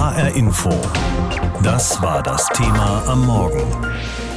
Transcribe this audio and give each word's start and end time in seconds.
HR 0.00 0.34
Info. 0.34 0.70
Das 1.62 2.00
war 2.00 2.22
das 2.22 2.48
Thema 2.54 3.02
am 3.06 3.26
Morgen. 3.26 3.62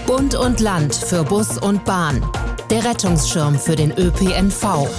Bund 0.06 0.36
und 0.36 0.60
Land 0.60 0.94
für 0.94 1.24
Bus 1.24 1.58
und 1.58 1.86
Bahn. 1.86 2.22
Der 2.70 2.84
Rettungsschirm 2.84 3.58
für 3.58 3.78
den 3.78 3.98
ÖPNV. 3.98 4.90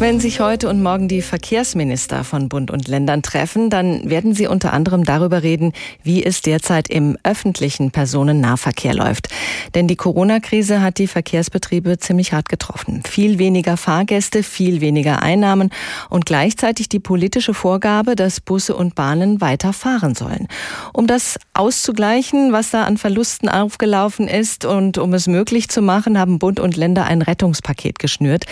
Wenn 0.00 0.18
sich 0.18 0.40
heute 0.40 0.70
und 0.70 0.82
morgen 0.82 1.08
die 1.08 1.20
Verkehrsminister 1.20 2.24
von 2.24 2.48
Bund 2.48 2.70
und 2.70 2.88
Ländern 2.88 3.20
treffen, 3.20 3.68
dann 3.68 4.08
werden 4.08 4.34
sie 4.34 4.46
unter 4.46 4.72
anderem 4.72 5.04
darüber 5.04 5.42
reden, 5.42 5.74
wie 6.02 6.24
es 6.24 6.40
derzeit 6.40 6.88
im 6.88 7.18
öffentlichen 7.22 7.90
Personennahverkehr 7.90 8.94
läuft. 8.94 9.28
Denn 9.74 9.88
die 9.88 9.96
Corona-Krise 9.96 10.80
hat 10.80 10.96
die 10.96 11.06
Verkehrsbetriebe 11.06 11.98
ziemlich 11.98 12.32
hart 12.32 12.48
getroffen. 12.48 13.02
Viel 13.06 13.38
weniger 13.38 13.76
Fahrgäste, 13.76 14.42
viel 14.42 14.80
weniger 14.80 15.20
Einnahmen 15.20 15.68
und 16.08 16.24
gleichzeitig 16.24 16.88
die 16.88 16.98
politische 16.98 17.52
Vorgabe, 17.52 18.16
dass 18.16 18.40
Busse 18.40 18.74
und 18.74 18.94
Bahnen 18.94 19.42
weiter 19.42 19.74
fahren 19.74 20.14
sollen. 20.14 20.48
Um 20.94 21.06
das 21.06 21.38
auszugleichen, 21.52 22.54
was 22.54 22.70
da 22.70 22.84
an 22.84 22.96
Verlusten 22.96 23.50
aufgelaufen 23.50 24.28
ist 24.28 24.64
und 24.64 24.96
um 24.96 25.12
es 25.12 25.26
möglich 25.26 25.68
zu 25.68 25.82
machen, 25.82 26.18
haben 26.18 26.38
Bund 26.38 26.58
und 26.58 26.78
Länder 26.78 27.04
ein 27.04 27.20
Rettungspaket 27.20 27.98
geschnürt, 27.98 28.46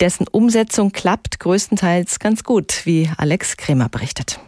dessen 0.00 0.26
Umsetzung 0.28 0.93
klappt 0.94 1.40
größtenteils 1.40 2.18
ganz 2.18 2.44
gut, 2.44 2.80
wie 2.84 3.10
Alex 3.18 3.58
Kremer 3.58 3.90
berichtet. 3.90 4.40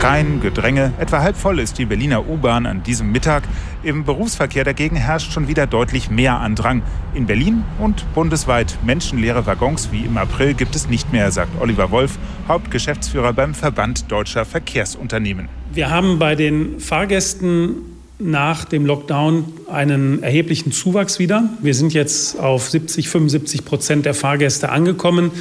Kein 0.00 0.42
Gedränge, 0.42 0.92
etwa 0.98 1.22
halb 1.22 1.34
voll 1.34 1.58
ist 1.58 1.78
die 1.78 1.86
Berliner 1.86 2.28
U-Bahn 2.28 2.66
an 2.66 2.82
diesem 2.82 3.10
Mittag. 3.10 3.42
Im 3.82 4.04
Berufsverkehr 4.04 4.62
dagegen 4.62 4.96
herrscht 4.96 5.32
schon 5.32 5.48
wieder 5.48 5.66
deutlich 5.66 6.10
mehr 6.10 6.40
Andrang. 6.40 6.82
In 7.14 7.24
Berlin 7.24 7.64
und 7.78 8.04
bundesweit 8.14 8.76
menschenleere 8.84 9.46
Waggons 9.46 9.92
wie 9.92 10.04
im 10.04 10.18
April 10.18 10.52
gibt 10.52 10.76
es 10.76 10.90
nicht 10.90 11.10
mehr, 11.10 11.30
sagt 11.32 11.58
Oliver 11.58 11.90
Wolf, 11.90 12.18
Hauptgeschäftsführer 12.48 13.32
beim 13.32 13.54
Verband 13.54 14.10
Deutscher 14.12 14.44
Verkehrsunternehmen. 14.44 15.48
Wir 15.72 15.88
haben 15.88 16.18
bei 16.18 16.34
den 16.34 16.80
Fahrgästen 16.80 17.93
nach 18.18 18.64
dem 18.64 18.86
Lockdown 18.86 19.44
einen 19.70 20.22
erheblichen 20.22 20.72
Zuwachs 20.72 21.18
wieder. 21.18 21.50
Wir 21.60 21.74
sind 21.74 21.92
jetzt 21.94 22.38
auf 22.38 22.70
70, 22.70 23.08
75 23.08 23.64
Prozent 23.64 24.06
der 24.06 24.14
Fahrgäste 24.14 24.68
angekommen 24.68 25.32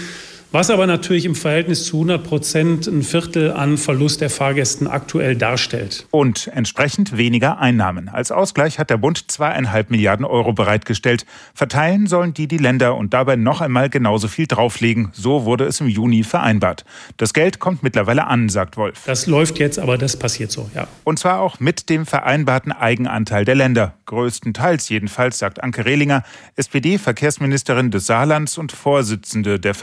was 0.54 0.70
aber 0.70 0.86
natürlich 0.86 1.26
im 1.26 1.34
Verhältnis 1.34 1.84
zu 1.88 1.98
100 1.98 2.24
Prozent 2.24 2.88
ein 2.88 3.02
Viertel 3.02 3.52
an 3.52 3.80
Verlust 3.80 4.22
der 4.22 4.30
Fahrgästen 4.30 4.88
aktuell 4.88 5.36
darstellt. 5.36 6.06
Und 6.12 6.46
entsprechend 6.54 7.18
weniger 7.18 7.58
Einnahmen. 7.58 8.08
Als 8.08 8.32
Ausgleich 8.32 8.78
hat 8.78 8.92
der 8.92 8.98
Bund 8.98 9.32
zweieinhalb 9.32 9.90
Milliarden 9.90 10.26
Euro 10.26 10.54
bereitgestellt. 10.54 11.26
Verteilen 11.56 12.06
sollen 12.06 12.36
die 12.36 12.48
die 12.48 12.60
Länder 12.60 12.96
und 12.96 13.16
dabei 13.16 13.36
noch 13.36 13.62
einmal 13.62 13.90
genauso 13.90 14.28
viel 14.28 14.46
drauflegen. 14.46 15.10
So 15.14 15.46
wurde 15.46 15.66
es 15.66 15.82
im 15.82 15.88
Juni 15.88 16.24
vereinbart. 16.24 16.86
Das 17.18 17.34
Geld 17.34 17.58
kommt 17.58 17.82
mittlerweile 17.82 18.28
an, 18.28 18.48
sagt 18.48 18.78
Wolf. 18.78 19.02
Das 19.08 19.26
läuft 19.26 19.58
jetzt, 19.58 19.80
aber 19.80 19.98
das 19.98 20.18
passiert 20.18 20.52
so, 20.52 20.70
ja. 20.76 20.88
Und 21.04 21.18
zwar 21.18 21.40
auch 21.40 21.60
mit 21.60 21.90
dem 21.90 22.06
vereinbarten 22.06 22.72
Eigenanteil 22.72 23.44
der 23.44 23.56
Länder. 23.56 23.96
Größtenteils 24.06 24.88
jedenfalls, 24.90 25.40
sagt 25.40 25.64
Anke 25.64 25.86
Rehlinger, 25.86 26.22
SPD-Verkehrsministerin 26.58 27.90
des 27.90 28.06
Saarlands 28.06 28.60
und 28.60 28.72
Vorsitzende 28.72 29.60
der 29.60 29.74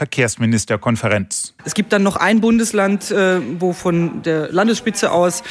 Verkehrsminister 0.61 0.71
Ministerkonferenz. 0.71 1.53
Es 1.65 1.73
gibt 1.73 1.93
dann 1.93 2.03
noch 2.03 2.15
ein 2.15 2.41
Bundesland, 2.41 3.11
äh, 3.11 3.39
wo 3.59 3.73
von 3.73 4.21
der 4.23 4.51
Landesspitze 4.51 5.11
aus 5.11 5.43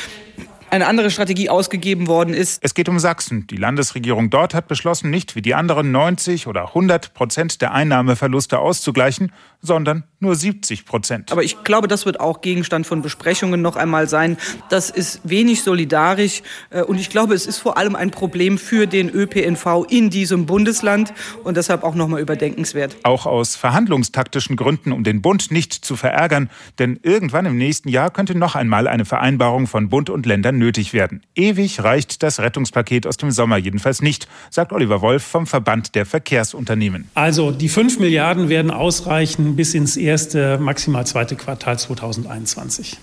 eine 0.70 0.86
andere 0.86 1.11
Strategie 1.11 1.50
ausgegeben 1.50 2.06
worden 2.06 2.33
ist. 2.33 2.62
Es 2.62 2.75
geht 2.75 2.89
um 2.89 3.00
Sachsen. 3.00 3.47
Die 3.48 3.56
Landesregierung 3.56 4.31
dort 4.31 4.55
hat 4.55 4.69
beschlossen, 4.69 5.11
nicht 5.11 5.34
wie 5.34 5.42
die 5.42 5.55
anderen 5.55 5.91
90 5.91 6.47
oder 6.47 6.69
100 6.69 7.12
Prozent 7.12 7.61
der 7.61 7.75
Einnahmeverluste 7.75 8.61
auszugleichen, 8.61 9.33
sondern 9.61 10.05
nur 10.21 10.35
70 10.35 10.85
Prozent. 10.85 11.33
Aber 11.33 11.43
ich 11.43 11.65
glaube, 11.65 11.89
das 11.89 12.07
wird 12.07 12.21
auch 12.21 12.43
Gegenstand 12.43 12.87
von 12.87 13.03
Besprechungen 13.03 13.63
noch 13.63 13.77
einmal 13.77 14.09
sein. 14.09 14.37
Das 14.69 14.91
ist 14.91 15.21
wenig 15.25 15.62
solidarisch 15.62 16.43
äh, 16.69 16.83
und 16.83 16.99
ich 16.99 17.09
glaube, 17.11 17.35
es 17.35 17.47
ist 17.47 17.59
vor 17.59 17.78
allem 17.78 17.97
ein 17.97 18.11
Problem 18.11 18.59
für 18.59 18.87
den 18.87 19.09
ÖPNV 19.09 19.87
in 19.89 20.11
diesem 20.11 20.47
Bundesland 20.47 21.12
und 21.43 21.56
deshalb 21.56 21.83
auch 21.83 21.94
noch 21.94 22.06
mal 22.09 22.21
überdenkenswert. 22.21 22.97
Auch 23.03 23.25
aus 23.27 23.56
verhandlungstaktischen 23.56 24.56
Gründen, 24.56 24.93
um 24.93 25.05
den 25.05 25.22
Bund 25.22 25.50
nicht 25.50 25.72
zu 25.72 25.97
verärgern, 25.97 26.50
denn 26.78 27.00
irgendwann 27.03 27.47
im 27.47 27.56
nächsten 27.56 27.89
Jahr 27.89 28.11
könnte 28.11 28.37
noch 28.37 28.55
einmal 28.55 28.87
eine 28.89 29.06
Vereinbarung 29.06 29.67
von 29.67 29.89
Bund 29.89 30.11
und 30.11 30.27
Ländern 30.27 30.59
nötig 30.59 30.93
werden. 30.93 31.23
Ewig 31.34 31.83
reicht 31.83 32.23
das 32.23 32.41
Rettungspaket 32.41 33.06
aus 33.06 33.17
dem 33.17 33.31
Sommer 33.31 33.56
jedenfalls 33.56 34.03
nicht, 34.03 34.28
sagt 34.50 34.73
Oliver 34.73 35.00
Wolf 35.00 35.23
vom 35.23 35.47
Verband 35.47 35.94
der 35.94 36.05
Verkehrsunternehmen. 36.05 37.09
Also 37.15 37.50
die 37.50 37.69
5 37.69 37.99
Milliarden 38.00 38.49
werden 38.50 38.71
ausreichen 38.71 39.56
bis 39.56 39.75
ins 39.75 39.97
erste, 40.10 40.59
maximal 40.59 41.06
zweite 41.06 41.37
Quartal 41.37 41.78
2021. 41.78 42.98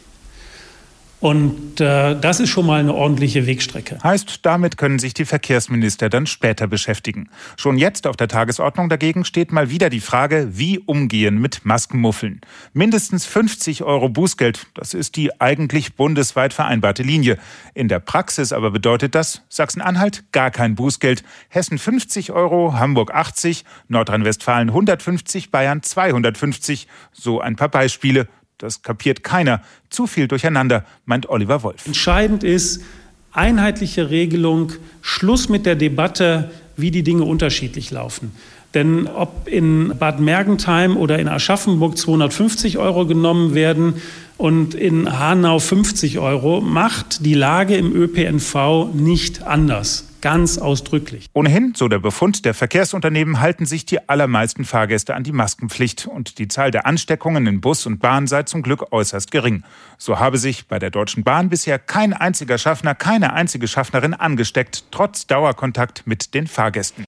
Und 1.20 1.82
äh, 1.82 2.20
das 2.20 2.40
ist 2.40 2.50
schon 2.50 2.68
mal 2.68 2.80
eine 2.80 2.94
ordentliche 2.94 3.48
Wegstrecke. 3.48 3.98
Heißt, 4.04 4.40
damit 4.44 4.78
können 4.78 5.00
sich 5.00 5.16
die 5.16 5.26
Verkehrsminister 5.26 6.10
dann 6.10 6.28
später 6.28 6.68
beschäftigen. 6.68 7.30
Schon 7.56 7.80
jetzt 7.80 8.06
auf 8.06 8.16
der 8.16 8.28
Tagesordnung 8.28 8.88
dagegen 8.88 9.26
steht 9.26 9.52
mal 9.52 9.72
wieder 9.72 9.90
die 9.90 10.00
Frage, 10.00 10.50
wie 10.52 10.78
umgehen 10.78 11.40
mit 11.42 11.66
Maskenmuffeln. 11.66 12.42
Mindestens 12.74 13.26
50 13.26 13.84
Euro 13.84 14.10
Bußgeld, 14.10 14.68
das 14.76 14.94
ist 14.94 15.16
die 15.16 15.42
eigentlich 15.42 15.96
bundesweit 15.96 16.54
vereinbarte 16.54 17.02
Linie. 17.02 17.40
In 17.74 17.88
der 17.88 18.00
Praxis 18.00 18.54
aber 18.54 18.70
bedeutet 18.70 19.16
das 19.16 19.42
Sachsen-Anhalt 19.50 20.32
gar 20.32 20.52
kein 20.52 20.76
Bußgeld, 20.76 21.24
Hessen 21.50 21.80
50 21.80 22.32
Euro, 22.32 22.74
Hamburg 22.74 23.12
80, 23.12 23.66
Nordrhein-Westfalen 23.88 24.70
150, 24.70 25.50
Bayern 25.50 25.82
250. 25.82 26.88
So 27.12 27.42
ein 27.42 27.56
paar 27.56 27.70
Beispiele. 27.70 28.28
Das 28.58 28.82
kapiert 28.82 29.24
keiner. 29.24 29.62
Zu 29.90 30.08
viel 30.08 30.28
durcheinander, 30.28 30.86
meint 31.06 31.30
Oliver 31.30 31.64
Wolf. 31.64 31.86
Entscheidend 31.86 32.44
ist 32.44 32.84
einheitliche 33.32 34.10
Regelung, 34.10 34.74
Schluss 35.02 35.48
mit 35.48 35.66
der 35.66 35.76
Debatte, 35.76 36.52
wie 36.76 36.92
die 36.92 37.04
Dinge 37.04 37.24
unterschiedlich 37.24 37.92
laufen. 37.92 38.32
Denn 38.74 39.08
ob 39.08 39.48
in 39.48 39.94
Bad 39.98 40.20
Mergentheim 40.20 40.98
oder 40.98 41.20
in 41.20 41.28
Aschaffenburg 41.28 41.98
250 41.98 42.78
Euro 42.78 43.06
genommen 43.06 43.54
werden 43.54 44.02
und 44.38 44.76
in 44.76 45.20
Hanau 45.20 45.60
50 45.60 46.20
Euro, 46.20 46.62
macht 46.62 47.26
die 47.26 47.34
Lage 47.34 47.76
im 47.76 47.96
ÖPNV 47.96 48.90
nicht 48.94 49.44
anders 49.44 50.07
ganz 50.22 50.58
ausdrücklich. 50.58 51.28
Ohnehin, 51.34 51.74
so 51.76 51.88
der 51.88 52.00
Befund 52.00 52.46
der 52.46 52.54
Verkehrsunternehmen, 52.54 53.40
halten 53.40 53.66
sich 53.66 53.86
die 53.86 54.08
allermeisten 54.10 54.66
Fahrgäste 54.66 55.16
an 55.16 55.24
die 55.24 55.32
Maskenpflicht 55.32 56.08
und 56.08 56.38
die 56.40 56.48
Zahl 56.48 56.72
der 56.72 56.86
Ansteckungen 56.86 57.48
in 57.48 57.62
Bus 57.62 57.86
und 57.86 58.00
Bahn 58.00 58.28
sei 58.28 58.44
zum 58.44 58.62
Glück 58.62 58.92
äußerst 58.92 59.32
gering. 59.32 59.64
So 59.98 60.20
habe 60.20 60.38
sich 60.38 60.68
bei 60.68 60.80
der 60.80 60.90
Deutschen 60.90 61.24
Bahn 61.24 61.50
bisher 61.50 61.80
kein 61.80 62.14
einziger 62.14 62.58
Schaffner, 62.58 62.96
keine 62.96 63.34
einzige 63.34 63.68
Schaffnerin 63.68 64.14
angesteckt, 64.14 64.86
trotz 64.92 65.28
Dauerkontakt 65.28 66.06
mit 66.06 66.34
den 66.34 66.48
Fahrgästen. 66.48 67.06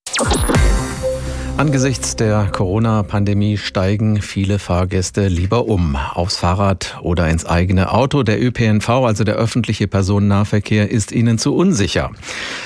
Angesichts 1.60 2.16
der 2.16 2.46
Corona-Pandemie 2.46 3.58
steigen 3.58 4.22
viele 4.22 4.60
Fahrgäste 4.60 5.28
lieber 5.28 5.68
um 5.68 5.98
aufs 5.98 6.38
Fahrrad 6.38 6.98
oder 7.02 7.28
ins 7.28 7.46
eigene 7.46 7.92
Auto. 7.92 8.24
Der 8.24 8.42
ÖPNV, 8.42 8.88
also 8.88 9.26
der 9.26 9.36
öffentliche 9.36 9.90
Personennahverkehr, 9.90 10.90
ist 10.90 11.12
ihnen 11.12 11.38
zu 11.38 11.54
unsicher. 11.54 12.12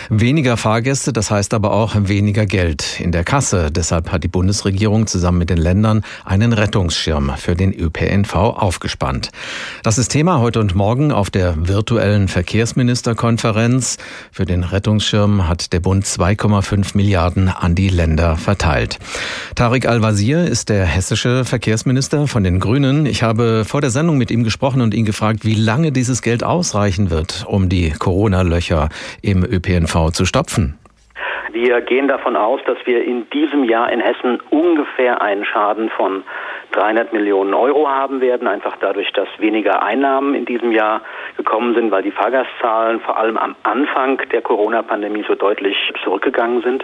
Weniger 0.10 0.58
Fahrgäste, 0.58 1.12
das 1.12 1.32
heißt 1.32 1.56
aber 1.56 1.72
auch 1.72 1.96
weniger 1.98 2.46
Geld 2.46 3.00
in 3.00 3.12
der 3.12 3.24
Kasse. 3.24 3.72
Deshalb 3.72 4.12
hat 4.12 4.24
die 4.24 4.28
Bundesregierung 4.28 5.08
zusammen 5.08 5.40
mit 5.40 5.50
den 5.50 5.58
Ländern 5.58 6.04
einen 6.24 6.54
Rettungsschirm 6.54 7.32
für 7.36 7.56
den 7.56 7.74
ÖPNV 7.74 8.36
aufgespannt. 8.36 9.32
Das 9.82 9.98
ist 9.98 10.10
Thema 10.10 10.40
heute 10.40 10.60
und 10.60 10.76
morgen 10.76 11.12
auf 11.12 11.32
der 11.32 11.56
virtuellen 11.68 12.28
Verkehrsministerkonferenz. 12.28 13.98
Für 14.32 14.46
den 14.46 14.64
Rettungsschirm 14.64 15.48
hat 15.48 15.74
der 15.74 15.80
Bund 15.80 16.06
2,5 16.06 16.96
Milliarden 16.96 17.50
an 17.50 17.74
die 17.74 17.90
Länder 17.90 18.38
verteilt 18.38 18.83
verteilt. 18.84 19.00
Tarek 19.56 19.88
Al-Wazir 19.88 20.46
ist 20.46 20.70
der 20.70 20.86
hessische 20.86 21.46
Verkehrsminister 21.46 22.28
von 22.28 22.44
den 22.44 22.60
Grünen. 22.60 23.06
Ich 23.06 23.24
habe 23.24 23.66
vor 23.66 23.82
der 23.82 23.90
Sendung 23.90 24.18
mit 24.18 24.32
ihm 24.32 24.44
gesprochen 24.44 24.82
und 24.82 24.94
ihn 24.94 25.06
gefragt, 25.06 25.46
wie 25.46 25.56
lange 25.56 25.92
dieses 25.92 26.22
Geld 26.22 26.44
ausreichen 26.44 27.10
wird, 27.10 27.46
um 27.48 27.70
die 27.70 27.92
Corona-Löcher 27.92 28.90
im 29.22 29.44
ÖPNV 29.44 30.12
zu 30.12 30.26
stopfen. 30.26 30.76
Wir 31.54 31.82
gehen 31.82 32.08
davon 32.08 32.36
aus, 32.36 32.62
dass 32.66 32.78
wir 32.86 33.04
in 33.04 33.30
diesem 33.30 33.64
Jahr 33.64 33.92
in 33.92 34.00
Hessen 34.00 34.42
ungefähr 34.50 35.22
einen 35.22 35.46
Schaden 35.46 35.90
von 35.92 36.24
300 36.72 37.14
Millionen 37.14 37.54
Euro 37.54 37.88
haben 37.88 38.22
werden, 38.22 38.48
einfach 38.48 38.76
dadurch, 38.80 39.12
dass 39.14 39.28
weniger 39.38 39.84
Einnahmen 39.84 40.34
in 40.34 40.46
diesem 40.46 40.72
Jahr 40.72 41.02
gekommen 41.38 41.76
sind, 41.76 41.92
weil 41.92 42.02
die 42.02 42.12
Fahrgastzahlen 42.12 43.00
vor 43.02 43.18
allem 43.18 43.38
am 43.38 43.56
Anfang 43.62 44.20
der 44.32 44.42
Corona-Pandemie 44.42 45.24
so 45.28 45.36
deutlich 45.36 45.78
zurückgegangen 46.04 46.64
sind. 46.64 46.84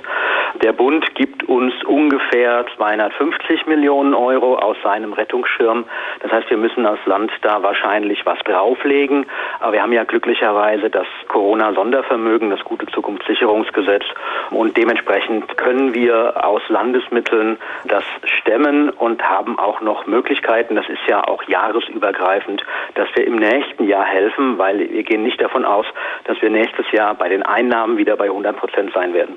Der 0.61 0.73
Bund 0.73 1.15
gibt 1.15 1.43
uns 1.49 1.73
ungefähr 1.85 2.65
250 2.75 3.65
Millionen 3.65 4.13
Euro 4.13 4.57
aus 4.57 4.77
seinem 4.83 5.13
Rettungsschirm. 5.13 5.85
Das 6.21 6.31
heißt, 6.31 6.49
wir 6.51 6.57
müssen 6.57 6.85
als 6.85 7.03
Land 7.07 7.31
da 7.41 7.63
wahrscheinlich 7.63 8.25
was 8.27 8.37
drauflegen. 8.45 9.25
Aber 9.59 9.73
wir 9.73 9.81
haben 9.81 9.93
ja 9.93 10.03
glücklicherweise 10.03 10.91
das 10.91 11.07
Corona-Sondervermögen, 11.27 12.51
das 12.51 12.63
gute 12.63 12.85
Zukunftssicherungsgesetz. 12.87 14.05
Und 14.51 14.77
dementsprechend 14.77 15.57
können 15.57 15.93
wir 15.93 16.45
aus 16.45 16.61
Landesmitteln 16.69 17.57
das 17.85 18.03
stemmen 18.23 18.89
und 18.89 19.21
haben 19.21 19.59
auch 19.59 19.81
noch 19.81 20.07
Möglichkeiten. 20.07 20.75
Das 20.75 20.87
ist 20.89 21.01
ja 21.07 21.23
auch 21.23 21.43
jahresübergreifend, 21.43 22.63
dass 22.95 23.07
wir 23.15 23.25
im 23.25 23.35
nächsten 23.35 23.87
Jahr 23.87 24.05
helfen, 24.05 24.57
weil 24.57 24.79
wir 24.79 25.03
gehen 25.03 25.23
nicht 25.23 25.41
davon 25.41 25.65
aus, 25.65 25.85
dass 26.25 26.41
wir 26.41 26.49
nächstes 26.49 26.85
Jahr 26.91 27.15
bei 27.15 27.29
den 27.29 27.43
Einnahmen 27.43 27.97
wieder 27.97 28.17
bei 28.17 28.25
100 28.25 28.57
Prozent 28.57 28.91
sein 28.93 29.13
werden. 29.13 29.35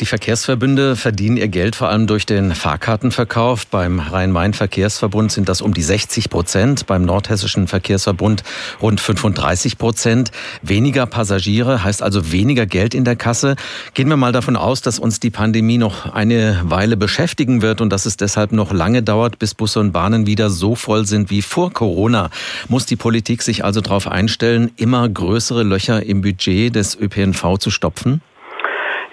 Die 0.00 0.06
Verkehrsverbünde 0.06 0.96
verdienen 0.96 1.36
ihr 1.36 1.48
Geld 1.48 1.76
vor 1.76 1.88
allem 1.88 2.06
durch 2.06 2.24
den 2.24 2.52
Fahrkartenverkauf. 2.54 3.66
Beim 3.66 4.00
Rhein-Main-Verkehrsverbund 4.00 5.32
sind 5.32 5.48
das 5.48 5.60
um 5.60 5.74
die 5.74 5.82
60 5.82 6.30
Prozent, 6.30 6.86
beim 6.86 7.04
Nordhessischen 7.04 7.68
Verkehrsverbund 7.68 8.44
rund 8.80 9.00
35 9.00 9.78
Prozent. 9.78 10.30
Weniger 10.62 11.06
Passagiere 11.06 11.84
heißt 11.84 12.02
also 12.02 12.32
weniger 12.32 12.66
Geld 12.66 12.94
in 12.94 13.04
der 13.04 13.16
Kasse. 13.16 13.56
Gehen 13.94 14.07
wir 14.10 14.16
mal 14.16 14.32
davon 14.32 14.56
aus, 14.56 14.80
dass 14.80 14.98
uns 14.98 15.20
die 15.20 15.30
Pandemie 15.30 15.78
noch 15.78 16.12
eine 16.12 16.60
Weile 16.64 16.96
beschäftigen 16.96 17.62
wird 17.62 17.80
und 17.80 17.90
dass 17.90 18.06
es 18.06 18.16
deshalb 18.16 18.52
noch 18.52 18.72
lange 18.72 19.02
dauert, 19.02 19.38
bis 19.38 19.54
Busse 19.54 19.80
und 19.80 19.92
Bahnen 19.92 20.26
wieder 20.26 20.50
so 20.50 20.74
voll 20.74 21.06
sind 21.06 21.30
wie 21.30 21.42
vor 21.42 21.72
Corona. 21.72 22.30
Muss 22.68 22.86
die 22.86 22.96
Politik 22.96 23.42
sich 23.42 23.64
also 23.64 23.80
darauf 23.80 24.06
einstellen, 24.06 24.70
immer 24.76 25.08
größere 25.08 25.62
Löcher 25.62 26.04
im 26.04 26.22
Budget 26.22 26.74
des 26.74 26.98
ÖPNV 26.98 27.58
zu 27.58 27.70
stopfen? 27.70 28.20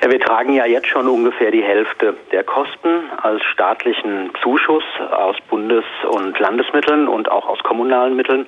Wir 0.07 0.19
tragen 0.19 0.53
ja 0.53 0.67
jetzt 0.67 0.85
schon 0.87 1.07
ungefähr 1.07 1.49
die 1.49 1.63
Hälfte 1.63 2.15
der 2.31 2.43
Kosten 2.43 3.09
als 3.23 3.43
staatlichen 3.45 4.29
Zuschuss 4.43 4.83
aus 5.09 5.35
Bundes- 5.49 5.83
und 6.11 6.37
Landesmitteln 6.37 7.07
und 7.07 7.31
auch 7.31 7.49
aus 7.49 7.57
kommunalen 7.63 8.15
Mitteln. 8.15 8.45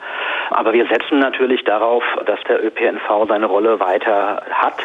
Aber 0.51 0.73
wir 0.73 0.85
setzen 0.85 1.17
natürlich 1.17 1.63
darauf, 1.63 2.03
dass 2.27 2.39
der 2.47 2.63
ÖPNV 2.63 3.27
seine 3.27 3.47
Rolle 3.47 3.79
weiter 3.79 4.43
hat 4.51 4.75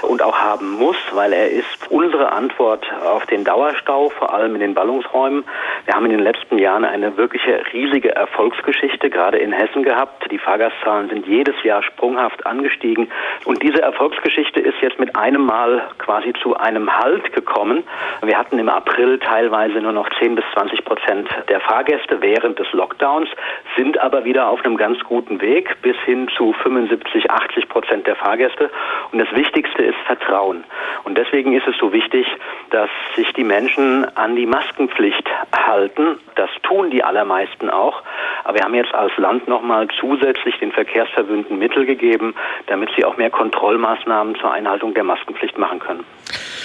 und 0.00 0.22
auch 0.22 0.38
haben 0.38 0.78
muss, 0.78 0.96
weil 1.12 1.34
er 1.34 1.50
ist 1.50 1.90
unsere 1.90 2.32
Antwort 2.32 2.90
auf 3.04 3.26
den 3.26 3.44
Dauerstau, 3.44 4.08
vor 4.08 4.32
allem 4.32 4.54
in 4.54 4.60
den 4.60 4.74
Ballungsräumen. 4.74 5.44
Wir 5.84 5.94
haben 5.94 6.06
in 6.06 6.12
den 6.12 6.24
letzten 6.24 6.58
Jahren 6.58 6.86
eine 6.86 7.14
wirkliche 7.18 7.62
riesige 7.74 8.14
Erfolgsgeschichte 8.14 9.10
gerade 9.10 9.36
in 9.36 9.52
Hessen 9.52 9.82
gehabt. 9.82 10.30
Die 10.30 10.38
Fahrgastzahlen 10.38 11.10
sind 11.10 11.26
jedes 11.26 11.62
Jahr 11.62 11.82
sprunghaft 11.82 12.46
angestiegen 12.46 13.10
und 13.44 13.62
diese 13.62 13.82
Erfolgsgeschichte 13.82 14.60
ist 14.60 14.80
jetzt 14.80 14.98
mit 14.98 15.14
einem 15.14 15.44
Mal 15.44 15.88
quasi 15.98 16.21
zu 16.42 16.56
einem 16.56 16.98
Halt 16.98 17.32
gekommen. 17.32 17.84
Wir 18.22 18.38
hatten 18.38 18.58
im 18.58 18.68
April 18.68 19.18
teilweise 19.18 19.80
nur 19.80 19.92
noch 19.92 20.08
10 20.18 20.36
bis 20.36 20.44
20 20.54 20.84
Prozent 20.84 21.28
der 21.48 21.60
Fahrgäste 21.60 22.20
während 22.20 22.58
des 22.58 22.70
Lockdowns, 22.72 23.28
sind 23.76 23.98
aber 23.98 24.24
wieder 24.24 24.48
auf 24.48 24.64
einem 24.64 24.76
ganz 24.76 24.98
guten 25.04 25.40
Weg 25.40 25.82
bis 25.82 25.96
hin 26.04 26.28
zu 26.36 26.52
75, 26.52 27.30
80 27.30 27.68
Prozent 27.68 28.06
der 28.06 28.16
Fahrgäste. 28.16 28.70
Und 29.10 29.18
das 29.18 29.32
Wichtigste 29.32 29.82
ist 29.82 29.98
Vertrauen. 30.06 30.64
Und 31.04 31.18
deswegen 31.18 31.52
ist 31.52 31.66
es 31.66 31.76
so 31.78 31.92
wichtig, 31.92 32.26
dass 32.70 32.90
sich 33.16 33.32
die 33.32 33.44
Menschen 33.44 34.04
an 34.16 34.36
die 34.36 34.46
Maskenpflicht 34.46 35.28
halten. 35.54 36.18
Das 36.36 36.50
tun 36.62 36.90
die 36.90 37.02
allermeisten 37.02 37.70
auch. 37.70 38.02
Aber 38.44 38.58
wir 38.58 38.64
haben 38.64 38.74
jetzt 38.74 38.94
als 38.94 39.16
Land 39.16 39.48
nochmal 39.48 39.88
zusätzlich 39.98 40.58
den 40.58 40.72
Verkehrsverbünden 40.72 41.58
Mittel 41.58 41.86
gegeben, 41.86 42.34
damit 42.66 42.90
sie 42.96 43.04
auch 43.04 43.16
mehr 43.16 43.30
Kontrollmaßnahmen 43.30 44.36
zur 44.36 44.52
Einhaltung 44.52 44.94
der 44.94 45.04
Maskenpflicht 45.04 45.58
machen 45.58 45.78
können. 45.78 46.04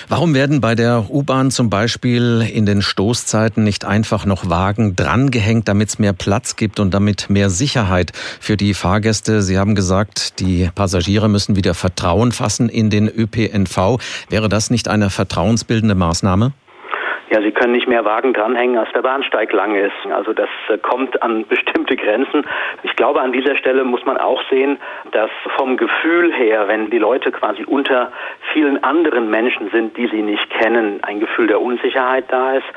Warum 0.09 0.33
werden 0.33 0.61
bei 0.61 0.73
der 0.73 1.09
U-Bahn 1.09 1.51
zum 1.51 1.69
Beispiel 1.69 2.47
in 2.49 2.65
den 2.65 2.81
Stoßzeiten 2.81 3.63
nicht 3.63 3.83
einfach 3.83 4.25
noch 4.25 4.49
Wagen 4.49 4.95
drangehängt, 4.95 5.67
damit 5.67 5.89
es 5.89 5.99
mehr 5.99 6.13
Platz 6.13 6.55
gibt 6.55 6.79
und 6.79 6.93
damit 6.93 7.29
mehr 7.29 7.49
Sicherheit 7.49 8.13
für 8.39 8.55
die 8.55 8.73
Fahrgäste? 8.73 9.41
Sie 9.41 9.57
haben 9.57 9.75
gesagt, 9.75 10.39
die 10.39 10.69
Passagiere 10.73 11.27
müssen 11.27 11.57
wieder 11.57 11.73
Vertrauen 11.73 12.31
fassen 12.31 12.69
in 12.69 12.89
den 12.89 13.09
ÖPNV. 13.09 13.99
Wäre 14.29 14.47
das 14.47 14.69
nicht 14.69 14.87
eine 14.87 15.09
vertrauensbildende 15.09 15.95
Maßnahme? 15.95 16.53
Ja, 17.29 17.41
Sie 17.41 17.51
können 17.51 17.73
nicht 17.73 17.87
mehr 17.87 18.05
Wagen 18.05 18.33
dranhängen, 18.33 18.77
als 18.77 18.91
der 18.93 19.01
Bahnsteig 19.01 19.51
lang 19.51 19.75
ist. 19.75 19.91
Also 20.13 20.31
das 20.31 20.49
äh, 20.69 20.77
kommt 20.77 21.21
an 21.21 21.45
bestimmte 21.49 21.97
Grenzen. 21.97 22.45
Ich 22.83 22.95
glaube, 22.95 23.21
an 23.21 23.33
dieser 23.33 23.57
Stelle 23.57 23.83
muss 23.83 24.05
man 24.05 24.17
auch 24.17 24.41
sehen, 24.49 24.77
dass 25.11 25.29
vom 25.57 25.75
Gefühl 25.75 26.33
her, 26.33 26.67
wenn 26.67 26.89
die 26.89 26.99
Leute 26.99 27.31
quasi 27.31 27.65
unter 27.65 28.11
vielen 28.53 28.81
anderen 28.83 29.29
Menschen 29.29 29.69
sind, 29.71 29.97
die 29.97 30.07
sie 30.07 30.21
nicht 30.21 30.49
kennen, 30.51 31.03
ein 31.03 31.19
Gefühl 31.19 31.47
der 31.47 31.59
Unsicherheit 31.59 32.25
da 32.29 32.53
ist. 32.53 32.67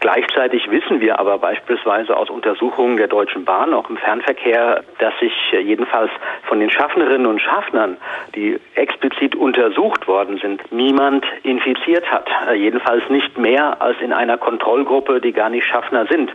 Gleichzeitig 0.00 0.70
wissen 0.70 1.00
wir 1.00 1.18
aber 1.18 1.36
beispielsweise 1.38 2.16
aus 2.16 2.30
Untersuchungen 2.30 2.96
der 2.96 3.08
Deutschen 3.08 3.44
Bahn, 3.44 3.74
auch 3.74 3.90
im 3.90 3.98
Fernverkehr, 3.98 4.84
dass 5.00 5.12
sich 5.18 5.32
jedenfalls 5.52 6.10
von 6.44 6.60
den 6.60 6.70
Schaffnerinnen 6.70 7.26
und 7.26 7.40
Schaffnern, 7.40 7.98
die 8.34 8.58
explizit 8.74 9.36
untersucht 9.36 10.08
worden 10.08 10.38
sind, 10.38 10.72
niemand 10.72 11.26
infiziert 11.42 12.10
hat. 12.10 12.28
Äh, 12.48 12.54
jedenfalls 12.54 13.08
nicht 13.10 13.36
mehr 13.36 13.81
als 13.82 14.00
in 14.00 14.12
einer 14.12 14.38
Kontrollgruppe, 14.38 15.20
die 15.20 15.32
gar 15.32 15.50
nicht 15.50 15.66
Schaffner 15.66 16.06
sind. 16.06 16.32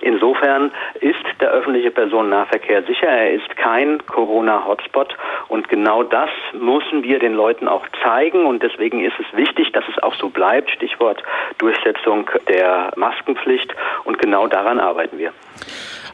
Insofern 0.00 0.70
ist 1.00 1.24
der 1.40 1.50
öffentliche 1.50 1.90
Personennahverkehr 1.90 2.82
sicher. 2.84 3.08
Er 3.08 3.32
ist 3.32 3.56
kein 3.56 4.04
Corona-Hotspot. 4.06 5.16
Und 5.48 5.68
genau 5.68 6.02
das 6.02 6.30
müssen 6.52 7.02
wir 7.02 7.18
den 7.18 7.34
Leuten 7.34 7.68
auch 7.68 7.86
zeigen. 8.02 8.46
Und 8.46 8.62
deswegen 8.62 9.04
ist 9.04 9.18
es 9.18 9.36
wichtig, 9.36 9.72
dass 9.72 9.84
es 9.88 10.02
auch 10.02 10.14
so 10.14 10.28
bleibt. 10.28 10.70
Stichwort 10.70 11.22
Durchsetzung 11.58 12.30
der 12.48 12.92
Maskenpflicht. 12.96 13.74
Und 14.04 14.18
genau 14.18 14.46
daran 14.46 14.80
arbeiten 14.80 15.18
wir. 15.18 15.32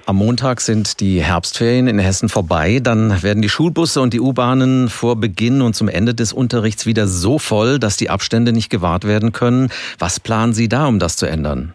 Am 0.08 0.18
Montag 0.18 0.60
sind 0.60 1.00
die 1.00 1.20
Herbstferien 1.20 1.88
in 1.88 1.98
Hessen 1.98 2.28
vorbei. 2.28 2.78
Dann 2.80 3.24
werden 3.24 3.42
die 3.42 3.48
Schulbusse 3.48 4.00
und 4.00 4.14
die 4.14 4.20
U-Bahnen 4.20 4.88
vor 4.88 5.16
Beginn 5.16 5.62
und 5.62 5.74
zum 5.74 5.88
Ende 5.88 6.14
des 6.14 6.32
Unterrichts 6.32 6.86
wieder 6.86 7.08
so 7.08 7.40
voll, 7.40 7.80
dass 7.80 7.96
die 7.96 8.08
Abstände 8.08 8.52
nicht 8.52 8.70
gewahrt 8.70 9.04
werden 9.04 9.32
können. 9.32 9.68
Was 9.98 10.20
planen 10.20 10.52
Sie 10.52 10.68
da, 10.68 10.86
um 10.86 11.00
das 11.00 11.16
zu 11.16 11.26
ändern? 11.26 11.74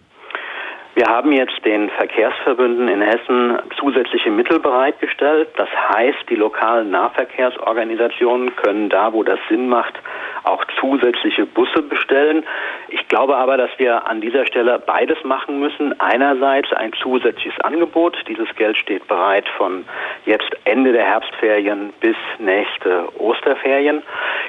Wir 0.96 1.08
haben 1.08 1.34
jetzt 1.34 1.66
den 1.66 1.90
Verkehrsverbünden 1.90 2.88
in 2.88 3.02
Hessen 3.02 3.60
zusätzliche 3.78 4.32
Mittel 4.32 4.60
bereitgestellt. 4.60 5.50
Das 5.58 5.70
heißt, 5.94 6.30
die 6.30 6.36
lokalen 6.36 6.90
Nahverkehrsorganisationen 6.90 8.56
können 8.56 8.88
da, 8.88 9.12
wo 9.12 9.24
das 9.24 9.40
Sinn 9.50 9.68
macht, 9.68 9.96
auch 10.44 10.64
zusätzliche 10.80 11.46
Busse 11.46 11.82
bestellen. 11.82 12.44
Ich 12.90 13.08
glaube 13.08 13.36
aber, 13.38 13.58
dass 13.58 13.70
wir 13.78 14.08
an 14.08 14.22
dieser 14.22 14.46
Stelle 14.46 14.80
beides 14.80 15.24
machen 15.24 15.60
müssen. 15.60 16.00
Einerseits 16.00 16.72
ein 16.74 16.94
zusätzliches 16.94 17.60
Angebot. 17.62 18.18
Dieses 18.28 18.54
Geld 18.56 18.78
steht 18.78 19.08
bereit 19.08 19.48
von 19.58 19.86
jetzt 20.26 20.50
Ende 20.66 20.92
der 20.92 21.06
Herbstferien 21.06 21.94
bis 22.00 22.16
nächste 22.40 23.08
Osterferien. 23.20 24.02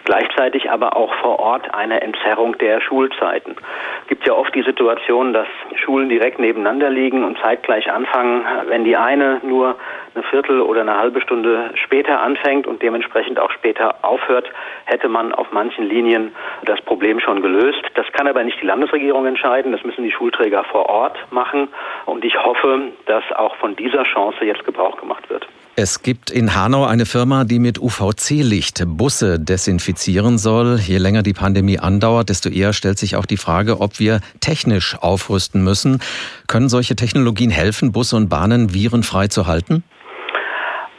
Gleichzeitig 0.04 0.70
aber 0.70 0.96
auch 0.96 1.12
vor 1.16 1.38
Ort 1.38 1.74
eine 1.74 2.00
Entzerrung 2.00 2.56
der 2.58 2.80
Schulzeiten. 2.80 3.56
Es 4.02 4.08
gibt 4.08 4.26
ja 4.26 4.34
oft 4.34 4.54
die 4.54 4.62
Situation, 4.62 5.32
dass 5.32 5.46
Schulen 5.76 6.08
direkt 6.08 6.38
nebeneinander 6.38 6.90
liegen 6.90 7.24
und 7.24 7.38
zeitgleich 7.38 7.90
anfangen. 7.90 8.44
Wenn 8.66 8.84
die 8.84 8.96
eine 8.96 9.40
nur 9.42 9.76
eine 10.14 10.24
Viertel 10.24 10.60
oder 10.60 10.82
eine 10.82 10.98
halbe 10.98 11.20
Stunde 11.20 11.70
später 11.74 12.20
anfängt 12.20 12.66
und 12.66 12.82
dementsprechend 12.82 13.38
auch 13.38 13.50
später 13.50 14.04
aufhört, 14.04 14.50
hätte 14.84 15.08
man 15.08 15.32
auf 15.32 15.52
manchen 15.52 15.88
Linien 15.88 16.32
das 16.64 16.80
Problem 16.82 17.20
schon 17.20 17.42
gelöst. 17.42 17.82
Das 17.94 18.06
kann 18.12 18.26
aber 18.26 18.44
nicht 18.44 18.60
die 18.60 18.66
Landesregierung 18.66 19.26
entscheiden, 19.26 19.72
das 19.72 19.84
müssen 19.84 20.04
die 20.04 20.12
Schulträger 20.12 20.64
vor 20.64 20.86
Ort 20.86 21.18
machen 21.30 21.68
und 22.06 22.24
ich 22.24 22.36
hoffe, 22.42 22.92
dass 23.06 23.24
auch 23.36 23.56
von 23.56 23.76
dieser 23.76 24.04
Chance 24.04 24.44
jetzt 24.44 24.64
Gebrauch 24.64 24.98
gemacht 24.98 25.28
wird. 25.30 25.46
Es 25.74 26.02
gibt 26.02 26.30
in 26.30 26.54
Hanau 26.54 26.84
eine 26.84 27.06
Firma, 27.06 27.44
die 27.44 27.58
mit 27.58 27.80
UVC-Licht 27.80 28.84
Busse 28.86 29.40
desinfizieren 29.40 30.36
soll. 30.36 30.78
Je 30.78 30.98
länger 30.98 31.22
die 31.22 31.32
Pandemie 31.32 31.78
andauert, 31.78 32.28
desto 32.28 32.50
eher 32.50 32.74
stellt 32.74 32.98
sich 32.98 33.16
auch 33.16 33.24
die 33.24 33.38
Frage, 33.38 33.80
ob 33.80 33.98
wir 33.98 34.20
technisch 34.40 34.98
aufrüsten 35.00 35.64
müssen. 35.64 36.02
Können 36.46 36.68
solche 36.68 36.94
Technologien 36.94 37.50
helfen, 37.50 37.90
Busse 37.90 38.16
und 38.16 38.28
Bahnen 38.28 38.74
virenfrei 38.74 39.28
zu 39.28 39.46
halten? 39.46 39.82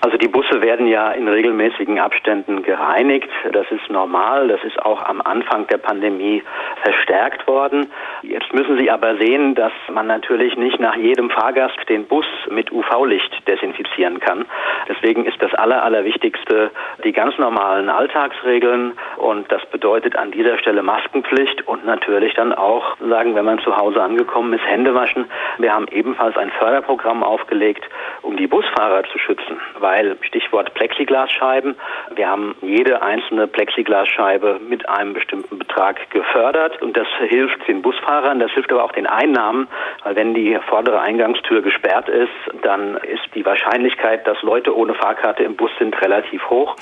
Also 0.04 0.18
die 0.18 0.28
Busse 0.28 0.62
werden 0.62 0.86
ja 0.86 1.12
in 1.12 1.30
regelmäßigen 1.30 1.98
Abständen 1.98 2.62
gereinigt. 2.64 3.30
Das 3.54 3.66
ist 3.72 3.90
normal. 3.90 4.50
Das 4.50 4.62
ist 4.66 4.78
auch 4.86 5.02
am 5.02 5.22
Anfang 5.22 5.66
der 5.68 5.78
Pandemie 5.78 6.44
verstärkt 6.84 7.48
worden. 7.48 7.90
Jetzt 8.22 8.54
müssen 8.54 8.78
Sie 8.78 8.92
aber 8.92 9.16
sehen, 9.16 9.56
dass 9.56 9.72
man 9.90 10.08
natürlich 10.08 10.58
nicht 10.58 10.78
nach 10.78 10.98
jedem 10.98 11.30
Fahrgast 11.30 11.78
den 11.88 12.06
Bus 12.06 12.26
mit 12.50 12.70
UV-Licht 12.70 13.48
desinfizieren 13.48 14.20
kann. 14.20 14.44
Deswegen 14.90 15.24
ist 15.24 15.42
das 15.42 15.54
Aller, 15.54 15.82
Allerwichtigste 15.84 16.72
die 17.06 17.14
ganz 17.14 17.38
normalen 17.38 17.88
Alltagsregeln. 17.88 18.98
Und 19.16 19.50
das 19.54 19.66
bedeutet 19.68 20.18
an 20.18 20.32
dieser 20.32 20.58
Stelle 20.58 20.84
Maskenpflicht 20.84 21.66
und 21.66 21.86
natürlich 21.86 22.34
dann 22.34 22.52
auch 22.52 22.98
sagen, 23.00 23.36
wenn 23.36 23.46
man 23.46 23.60
zu 23.60 23.78
Hause 23.78 24.04
angekommen 24.04 24.52
ist, 24.52 24.66
Hände 24.66 24.94
waschen. 24.96 25.32
Wir 25.60 25.74
haben 25.74 25.88
ebenfalls 25.92 26.36
ein 26.36 26.52
Förderprogramm 26.60 27.24
aufgelegt, 27.24 27.88
um 28.22 28.36
die 28.36 28.48
Busfahrer 28.48 29.04
zu 29.06 29.18
schützen, 29.18 29.62
weil 29.80 29.93
weil 29.94 30.18
Stichwort 30.28 30.74
Plexiglasscheiben. 30.74 31.76
Wir 32.16 32.28
haben 32.28 32.56
jede 32.62 33.04
einzelne 33.04 33.46
Plexiglasscheibe 33.46 34.60
mit 34.68 34.90
einem 34.90 35.14
bestimmten 35.14 35.60
Betrag 35.60 36.10
gefördert 36.10 36.82
und 36.82 36.98
das 36.98 37.06
hilft 37.28 37.68
den 37.68 37.84
Busfahrern, 37.84 38.40
das 38.40 38.52
hilft 38.54 38.72
aber 38.72 38.84
auch 38.84 38.92
den 38.92 39.06
Einnahmen, 39.06 39.68
weil 40.04 40.16
wenn 40.16 40.34
die 40.34 40.58
vordere 40.68 41.00
Eingangstür 41.00 41.62
gesperrt 41.62 42.10
ist, 42.10 42.32
dann 42.64 42.98
ist 42.98 43.22
die 43.36 43.46
Wahrscheinlichkeit, 43.46 44.26
dass 44.26 44.42
Leute 44.42 44.76
ohne 44.76 44.96
Fahrkarte 44.96 45.44
im 45.44 45.56
Bus 45.56 45.70
sind, 45.78 45.96
relativ 46.02 46.50
hoch. 46.50 46.76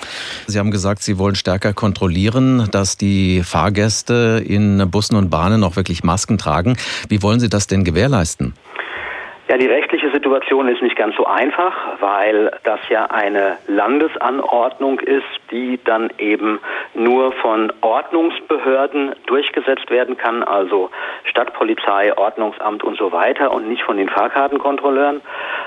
Sie 0.48 0.58
haben 0.58 0.72
gesagt, 0.72 1.01
Sie 1.01 1.20
wollen 1.20 1.36
stärker 1.36 1.74
kontrollieren, 1.74 2.70
dass 2.72 2.96
die 2.96 3.41
Fahrgäste 3.44 4.41
in 4.48 4.89
Bussen 4.89 5.18
und 5.18 5.30
Bahnen 5.30 5.65
auch 5.65 5.75
wirklich 5.75 6.06
Masken 6.06 6.38
tragen. 6.38 6.77
Wie 7.10 7.22
wollen 7.22 7.41
Sie 7.41 7.50
das 7.50 7.68
denn 7.68 7.84
gewährleisten? 7.84 8.53
Ja, 9.51 9.58
die 9.58 9.67
rechtliche 9.67 10.10
Situation 10.12 10.70
ist 10.70 10.81
nicht 10.81 10.96
ganz 10.96 11.13
so 11.17 11.25
einfach, 11.25 11.75
weil 12.00 12.53
das 12.63 12.79
ja 12.88 13.08
eine 13.08 13.58
Landesanordnung 13.67 15.01
ist, 15.01 15.25
die 15.51 15.77
dann 15.84 16.10
eben 16.20 16.62
nur 16.93 17.34
von 17.34 17.74
Ordnungsbehörden 17.81 19.13
durchgesetzt 19.25 19.89
werden 19.89 20.15
kann, 20.15 20.41
also 20.43 20.89
Stadtpolizei, 21.25 22.17
Ordnungsamt 22.17 22.81
und 22.86 22.98
so 22.98 23.12
weiter 23.12 23.51
und 23.51 23.67
nicht 23.67 23.84
von 23.84 23.98
den 23.98 24.08
Fahrkartenkontrolleuren. 24.08 25.20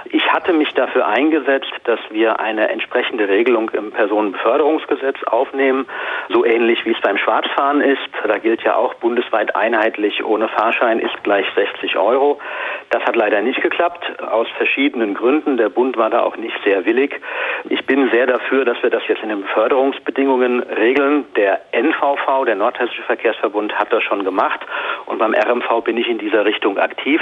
Ich 0.07 0.33
hatte 0.33 0.55
mich 0.55 0.73
dafür 0.73 1.07
eingesetzt, 1.07 1.73
dass 1.85 2.01
wir 2.09 2.41
eine 2.41 2.71
entsprechende 2.71 3.29
Regelung 3.29 3.69
im 3.75 3.91
Personenbeförderungsgesetz 3.91 5.23
aufnehmen, 5.25 5.85
so 6.31 6.47
ähnlich 6.47 6.87
wie 6.87 6.93
es 6.93 7.01
beim 7.03 7.19
Schwarzfahren 7.19 7.83
ist. 7.83 8.01
Da 8.27 8.39
gilt 8.39 8.63
ja 8.63 8.77
auch 8.77 8.95
bundesweit 8.95 9.55
einheitlich, 9.55 10.25
ohne 10.25 10.49
Fahrschein 10.49 11.01
ist 11.01 11.23
gleich 11.23 11.45
60 11.55 11.99
Euro. 11.99 12.41
Das 12.89 13.03
hat 13.05 13.15
leider 13.15 13.43
nicht 13.43 13.61
geklappt, 13.61 13.74
aus 13.81 14.49
verschiedenen 14.57 15.15
Gründen. 15.15 15.57
Der 15.57 15.69
Bund 15.69 15.97
war 15.97 16.11
da 16.11 16.23
auch 16.23 16.37
nicht 16.37 16.57
sehr 16.65 16.85
willig. 16.85 17.21
Ich 17.69 17.85
bin 17.87 18.11
sehr 18.11 18.27
dafür, 18.27 18.65
dass 18.65 18.83
wir 18.83 18.91
das 18.91 19.03
jetzt 19.09 19.23
in 19.23 19.29
den 19.29 19.43
Beförderungsbedingungen 19.43 20.61
regeln. 20.63 21.25
Der 21.37 21.61
NVV, 21.73 22.45
der 22.47 22.57
Nordhessische 22.57 23.03
Verkehrsverbund, 23.03 23.79
hat 23.79 23.93
das 23.93 24.03
schon 24.03 24.25
gemacht 24.25 24.61
und 25.07 25.19
beim 25.19 25.35
RMV 25.35 25.85
bin 25.85 25.97
ich 25.97 26.09
in 26.09 26.19
dieser 26.19 26.45
Richtung 26.45 26.79
aktiv. 26.79 27.21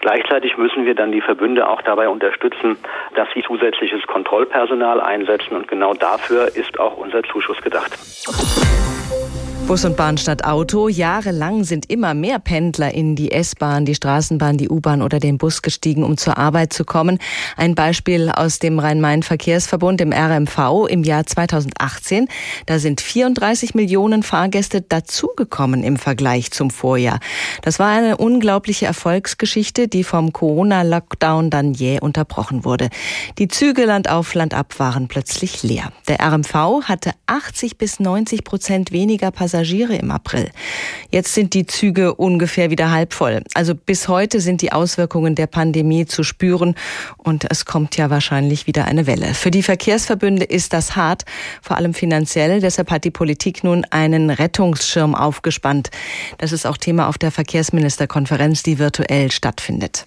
Gleichzeitig 0.00 0.56
müssen 0.56 0.86
wir 0.86 0.94
dann 0.94 1.12
die 1.12 1.20
Verbünde 1.20 1.68
auch 1.68 1.82
dabei 1.82 2.08
unterstützen, 2.08 2.78
dass 3.14 3.28
sie 3.34 3.42
zusätzliches 3.42 4.06
Kontrollpersonal 4.06 5.00
einsetzen 5.00 5.56
und 5.56 5.68
genau 5.68 5.94
dafür 5.94 6.48
ist 6.54 6.78
auch 6.78 6.96
unser 6.96 7.22
Zuschuss 7.24 7.60
gedacht. 7.62 7.92
Bus 9.70 9.84
und 9.84 9.96
Bahn 9.96 10.18
statt 10.18 10.42
Auto. 10.42 10.88
Jahrelang 10.88 11.62
sind 11.62 11.88
immer 11.88 12.12
mehr 12.12 12.40
Pendler 12.40 12.92
in 12.92 13.14
die 13.14 13.30
S-Bahn, 13.30 13.84
die 13.84 13.94
Straßenbahn, 13.94 14.56
die 14.56 14.68
U-Bahn 14.68 15.00
oder 15.00 15.20
den 15.20 15.38
Bus 15.38 15.62
gestiegen, 15.62 16.02
um 16.02 16.16
zur 16.16 16.38
Arbeit 16.38 16.72
zu 16.72 16.84
kommen. 16.84 17.20
Ein 17.56 17.76
Beispiel 17.76 18.30
aus 18.30 18.58
dem 18.58 18.80
Rhein-Main-Verkehrsverbund, 18.80 20.00
dem 20.00 20.12
RMV, 20.12 20.88
im 20.88 21.04
Jahr 21.04 21.24
2018. 21.24 22.26
Da 22.66 22.80
sind 22.80 23.00
34 23.00 23.76
Millionen 23.76 24.24
Fahrgäste 24.24 24.80
dazugekommen 24.82 25.84
im 25.84 25.98
Vergleich 25.98 26.50
zum 26.50 26.70
Vorjahr. 26.70 27.20
Das 27.62 27.78
war 27.78 27.90
eine 27.90 28.16
unglaubliche 28.16 28.86
Erfolgsgeschichte, 28.86 29.86
die 29.86 30.02
vom 30.02 30.32
Corona-Lockdown 30.32 31.48
dann 31.48 31.74
jäh 31.74 32.00
unterbrochen 32.00 32.64
wurde. 32.64 32.88
Die 33.38 33.46
Züge 33.46 33.84
Land 33.84 34.10
auf, 34.10 34.34
Land 34.34 34.52
ab 34.52 34.80
waren 34.80 35.06
plötzlich 35.06 35.62
leer. 35.62 35.92
Der 36.08 36.18
RMV 36.18 36.88
hatte 36.88 37.12
80 37.26 37.78
bis 37.78 38.00
90 38.00 38.42
Prozent 38.42 38.90
weniger 38.90 39.30
Passagiere 39.30 39.59
Passagiere 39.60 39.96
im 39.96 40.10
April. 40.10 40.48
Jetzt 41.10 41.34
sind 41.34 41.52
die 41.52 41.66
Züge 41.66 42.14
ungefähr 42.14 42.70
wieder 42.70 42.90
halb 42.90 43.12
voll. 43.12 43.42
Also 43.52 43.74
bis 43.74 44.08
heute 44.08 44.40
sind 44.40 44.62
die 44.62 44.72
Auswirkungen 44.72 45.34
der 45.34 45.48
Pandemie 45.48 46.06
zu 46.06 46.22
spüren 46.22 46.74
und 47.18 47.50
es 47.50 47.66
kommt 47.66 47.94
ja 47.98 48.08
wahrscheinlich 48.08 48.66
wieder 48.66 48.86
eine 48.86 49.06
Welle. 49.06 49.34
Für 49.34 49.50
die 49.50 49.62
Verkehrsverbünde 49.62 50.44
ist 50.44 50.72
das 50.72 50.96
hart, 50.96 51.26
vor 51.60 51.76
allem 51.76 51.92
finanziell. 51.92 52.60
Deshalb 52.60 52.90
hat 52.90 53.04
die 53.04 53.10
Politik 53.10 53.62
nun 53.62 53.84
einen 53.90 54.30
Rettungsschirm 54.30 55.14
aufgespannt. 55.14 55.90
Das 56.38 56.52
ist 56.52 56.64
auch 56.64 56.78
Thema 56.78 57.08
auf 57.08 57.18
der 57.18 57.30
Verkehrsministerkonferenz, 57.30 58.62
die 58.62 58.78
virtuell 58.78 59.30
stattfindet. 59.30 60.06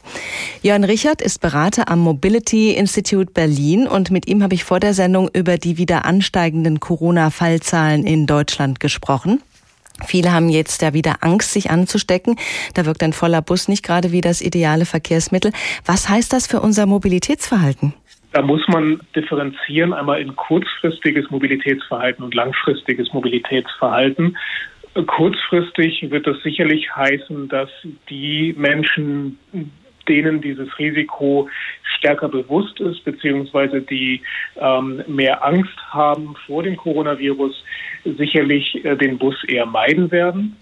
Jörn 0.63 0.83
Richard 0.83 1.21
ist 1.21 1.41
Berater 1.41 1.89
am 1.89 1.99
Mobility 1.99 2.71
Institute 2.71 3.31
Berlin 3.31 3.87
und 3.87 4.09
mit 4.09 4.27
ihm 4.27 4.41
habe 4.41 4.55
ich 4.55 4.63
vor 4.63 4.79
der 4.79 4.95
Sendung 4.95 5.29
über 5.31 5.59
die 5.59 5.77
wieder 5.77 6.05
ansteigenden 6.05 6.79
Corona-Fallzahlen 6.79 8.03
in 8.03 8.25
Deutschland 8.25 8.79
gesprochen. 8.79 9.42
Viele 10.05 10.33
haben 10.33 10.49
jetzt 10.49 10.81
ja 10.81 10.93
wieder 10.93 11.17
Angst, 11.21 11.53
sich 11.53 11.69
anzustecken. 11.69 12.37
Da 12.73 12.85
wirkt 12.85 13.03
ein 13.03 13.13
voller 13.13 13.41
Bus 13.41 13.67
nicht 13.67 13.83
gerade 13.83 14.11
wie 14.11 14.21
das 14.21 14.41
ideale 14.41 14.85
Verkehrsmittel. 14.85 15.51
Was 15.85 16.09
heißt 16.09 16.33
das 16.33 16.47
für 16.47 16.61
unser 16.61 16.85
Mobilitätsverhalten? 16.85 17.93
Da 18.31 18.41
muss 18.41 18.67
man 18.67 18.99
differenzieren, 19.15 19.93
einmal 19.93 20.19
in 20.19 20.35
kurzfristiges 20.35 21.29
Mobilitätsverhalten 21.29 22.25
und 22.25 22.33
langfristiges 22.33 23.13
Mobilitätsverhalten. 23.13 24.35
Kurzfristig 25.05 26.09
wird 26.09 26.25
das 26.25 26.37
sicherlich 26.43 26.95
heißen, 26.95 27.47
dass 27.47 27.69
die 28.09 28.55
Menschen, 28.57 29.37
denen 30.07 30.41
dieses 30.41 30.77
Risiko 30.77 31.49
stärker 31.97 32.29
bewusst 32.29 32.79
ist, 32.79 33.03
beziehungsweise 33.03 33.81
die 33.81 34.21
ähm, 34.57 35.03
mehr 35.07 35.43
Angst 35.45 35.77
haben 35.89 36.35
vor 36.45 36.63
dem 36.63 36.75
Coronavirus, 36.75 37.63
sicherlich 38.03 38.83
äh, 38.83 38.95
den 38.95 39.17
Bus 39.17 39.43
eher 39.45 39.65
meiden 39.65 40.11
werden. 40.11 40.57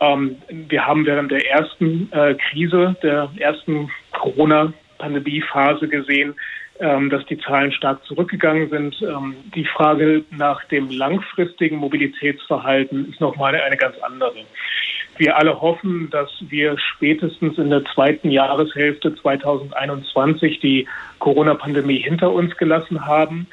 Ähm, 0.00 0.36
wir 0.50 0.86
haben 0.86 1.06
während 1.06 1.30
der 1.30 1.48
ersten 1.50 2.10
äh, 2.12 2.34
Krise, 2.34 2.96
der 3.02 3.30
ersten 3.38 3.90
Corona-Pandemie-Phase 4.12 5.88
gesehen, 5.88 6.34
ähm, 6.78 7.08
dass 7.08 7.24
die 7.26 7.38
Zahlen 7.38 7.72
stark 7.72 8.04
zurückgegangen 8.04 8.68
sind. 8.68 9.00
Ähm, 9.00 9.34
die 9.54 9.64
Frage 9.64 10.24
nach 10.30 10.62
dem 10.64 10.90
langfristigen 10.90 11.76
Mobilitätsverhalten 11.76 13.10
ist 13.10 13.20
nochmal 13.20 13.54
eine, 13.54 13.64
eine 13.64 13.76
ganz 13.78 13.96
andere. 14.00 14.34
Wir 15.18 15.36
alle 15.36 15.60
hoffen, 15.60 16.08
dass 16.10 16.30
wir 16.48 16.76
spätestens 16.78 17.58
in 17.58 17.70
der 17.70 17.84
zweiten 17.94 18.30
Jahreshälfte 18.30 19.14
2021 19.14 20.60
die 20.60 20.86
Corona-Pandemie 21.18 21.98
hinter 21.98 22.32
uns 22.32 22.56
gelassen 22.56 23.06
haben. 23.06 23.46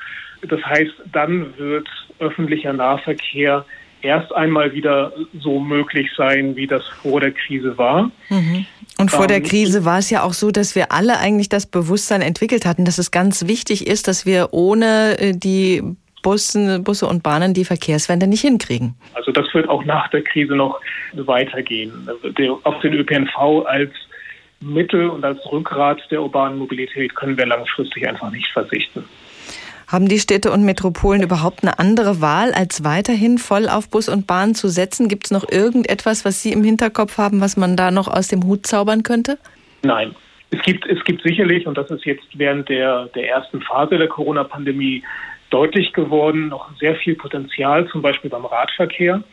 Das 0.48 0.62
heißt, 0.66 0.94
dann 1.12 1.58
wird 1.58 1.88
öffentlicher 2.20 2.74
Nahverkehr 2.74 3.66
erst 4.02 4.34
einmal 4.34 4.74
wieder 4.74 5.14
so 5.40 5.60
möglich 5.60 6.10
sein, 6.16 6.56
wie 6.56 6.68
das 6.68 6.86
vor 7.02 7.22
der 7.22 7.32
Krise 7.32 7.78
war. 7.78 8.12
Mhm. 8.30 8.66
Und 8.98 9.10
vor 9.10 9.28
der 9.28 9.38
ähm, 9.38 9.44
Krise 9.44 9.86
war 9.86 10.00
es 10.00 10.10
ja 10.10 10.24
auch 10.24 10.34
so, 10.34 10.52
dass 10.52 10.76
wir 10.76 10.92
alle 10.92 11.18
eigentlich 11.18 11.50
das 11.50 11.66
Bewusstsein 11.66 12.22
entwickelt 12.22 12.66
hatten, 12.66 12.86
dass 12.86 12.98
es 12.98 13.12
ganz 13.12 13.48
wichtig 13.48 13.88
ist, 13.88 14.08
dass 14.08 14.26
wir 14.26 14.50
ohne 14.52 15.18
äh, 15.20 15.34
die 15.36 15.82
Bussen, 16.24 16.84
Busse 16.84 17.06
und 17.06 17.22
Bahnen 17.22 17.54
die 17.54 17.66
Verkehrswende 17.66 18.26
nicht 18.26 18.42
hinkriegen. 18.42 18.96
Also 19.14 19.32
das 19.32 19.54
wird 19.54 19.70
auch 19.70 19.86
nach 19.86 20.08
der 20.10 20.24
Krise 20.24 20.56
noch 20.56 20.82
weitergehen. 21.14 22.10
Auf 22.64 22.80
den 22.80 22.94
ÖPNV 22.94 23.66
als 23.68 23.92
Mittel 24.60 25.10
und 25.10 25.24
als 25.24 25.40
Rückgrat 25.52 26.02
der 26.10 26.24
urbanen 26.24 26.58
Mobilität 26.58 27.14
können 27.16 27.38
wir 27.38 27.46
langfristig 27.46 28.08
einfach 28.08 28.32
nicht 28.32 28.48
verzichten. 28.48 29.04
Haben 29.88 30.08
die 30.08 30.18
Städte 30.18 30.52
und 30.52 30.64
Metropolen 30.64 31.22
überhaupt 31.22 31.62
eine 31.62 31.78
andere 31.78 32.20
Wahl, 32.20 32.52
als 32.54 32.84
weiterhin 32.84 33.38
voll 33.38 33.70
auf 33.70 33.90
Bus 33.90 34.10
und 34.10 34.26
Bahn 34.26 34.56
zu 34.56 34.70
setzen? 34.70 35.08
Gibt 35.08 35.26
es 35.26 35.32
noch 35.32 35.48
irgendetwas, 35.52 36.26
was 36.26 36.42
Sie 36.42 36.52
im 36.52 36.64
Hinterkopf 36.64 37.20
haben, 37.20 37.42
was 37.42 37.58
man 37.58 37.78
da 37.78 37.92
noch 37.92 38.08
aus 38.08 38.28
dem 38.28 38.44
Hut 38.44 38.66
zaubern 38.66 39.04
könnte? 39.04 39.38
Nein. 39.84 40.16
Es 40.50 40.62
gibt, 40.62 40.86
es 40.86 41.04
gibt 41.04 41.24
sicherlich, 41.24 41.68
und 41.68 41.78
das 41.78 41.90
ist 41.92 42.06
jetzt 42.06 42.26
während 42.36 42.70
der, 42.70 43.06
der 43.16 43.28
ersten 43.28 43.62
Phase 43.62 43.98
der 43.98 44.08
Corona-Pandemie 44.08 45.04
deutlich 45.54 45.94
geworden, 45.94 46.50
noch 46.50 46.76
sehr 46.80 46.96
viel 46.96 47.16
Potenzial, 47.16 47.88
zum 47.88 48.02
Beispiel 48.02 48.30
beim 48.30 48.46
Radverkehr. 48.46 49.24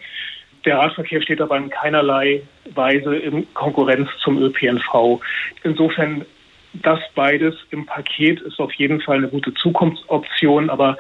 Der 0.66 0.78
Radverkehr 0.78 1.22
steht 1.22 1.40
aber 1.40 1.56
in 1.56 1.70
keinerlei 1.70 2.42
Weise 2.74 3.16
in 3.16 3.52
Konkurrenz 3.54 4.08
zum 4.22 4.42
ÖPNV. 4.42 5.20
Insofern 5.64 6.26
das 6.74 7.00
beides 7.14 7.54
im 7.70 7.86
Paket 7.86 8.40
ist 8.42 8.60
auf 8.60 8.72
jeden 8.74 9.00
Fall 9.00 9.16
eine 9.16 9.28
gute 9.28 9.52
Zukunftsoption, 9.54 10.70
aber 10.70 10.96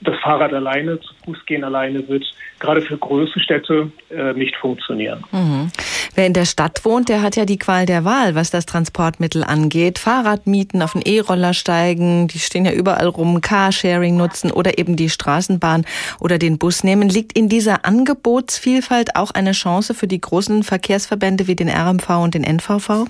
das 0.00 0.16
Fahrrad 0.20 0.54
alleine, 0.54 0.98
zu 1.00 1.12
Fuß 1.24 1.44
gehen 1.44 1.64
alleine 1.64 2.08
wird 2.08 2.24
gerade 2.58 2.80
für 2.80 2.96
große 2.96 3.38
Städte 3.40 3.90
äh, 4.10 4.32
nicht 4.32 4.56
funktionieren. 4.56 5.24
Mhm. 5.32 5.70
Wer 6.14 6.26
in 6.26 6.32
der 6.32 6.44
Stadt 6.44 6.84
wohnt, 6.84 7.08
der 7.08 7.22
hat 7.22 7.36
ja 7.36 7.44
die 7.44 7.58
Qual 7.58 7.86
der 7.86 8.04
Wahl, 8.04 8.34
was 8.34 8.50
das 8.50 8.66
Transportmittel 8.66 9.44
angeht. 9.44 9.98
Fahrrad 9.98 10.46
mieten, 10.46 10.82
auf 10.82 10.92
den 10.92 11.02
E-Roller 11.02 11.54
steigen, 11.54 12.26
die 12.28 12.38
stehen 12.38 12.64
ja 12.64 12.72
überall 12.72 13.06
rum, 13.06 13.40
Carsharing 13.40 14.16
nutzen 14.16 14.50
oder 14.50 14.78
eben 14.78 14.96
die 14.96 15.08
Straßenbahn 15.08 15.84
oder 16.18 16.38
den 16.38 16.58
Bus 16.58 16.82
nehmen. 16.82 17.08
Liegt 17.08 17.36
in 17.38 17.48
dieser 17.48 17.84
Angebotsvielfalt 17.84 19.16
auch 19.16 19.30
eine 19.30 19.52
Chance 19.52 19.94
für 19.94 20.08
die 20.08 20.20
großen 20.20 20.62
Verkehrsverbände 20.62 21.46
wie 21.46 21.56
den 21.56 21.68
RMV 21.68 22.08
und 22.10 22.34
den 22.34 22.44
NVV? 22.44 23.06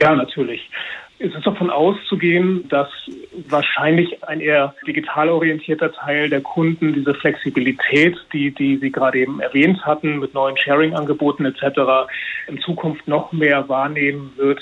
Ja, 0.00 0.14
natürlich. 0.14 0.60
Es 1.24 1.32
ist 1.36 1.46
davon 1.46 1.70
auszugehen, 1.70 2.68
dass 2.68 2.88
wahrscheinlich 3.48 4.24
ein 4.24 4.40
eher 4.40 4.74
digital 4.84 5.28
orientierter 5.28 5.92
Teil 5.92 6.28
der 6.28 6.40
Kunden 6.40 6.94
diese 6.94 7.14
Flexibilität, 7.14 8.16
die, 8.32 8.50
die 8.50 8.78
Sie 8.78 8.90
gerade 8.90 9.20
eben 9.20 9.38
erwähnt 9.38 9.86
hatten, 9.86 10.18
mit 10.18 10.34
neuen 10.34 10.56
Sharing-Angeboten 10.56 11.44
etc., 11.44 12.10
in 12.48 12.58
Zukunft 12.58 13.06
noch 13.06 13.30
mehr 13.30 13.68
wahrnehmen 13.68 14.32
wird 14.36 14.60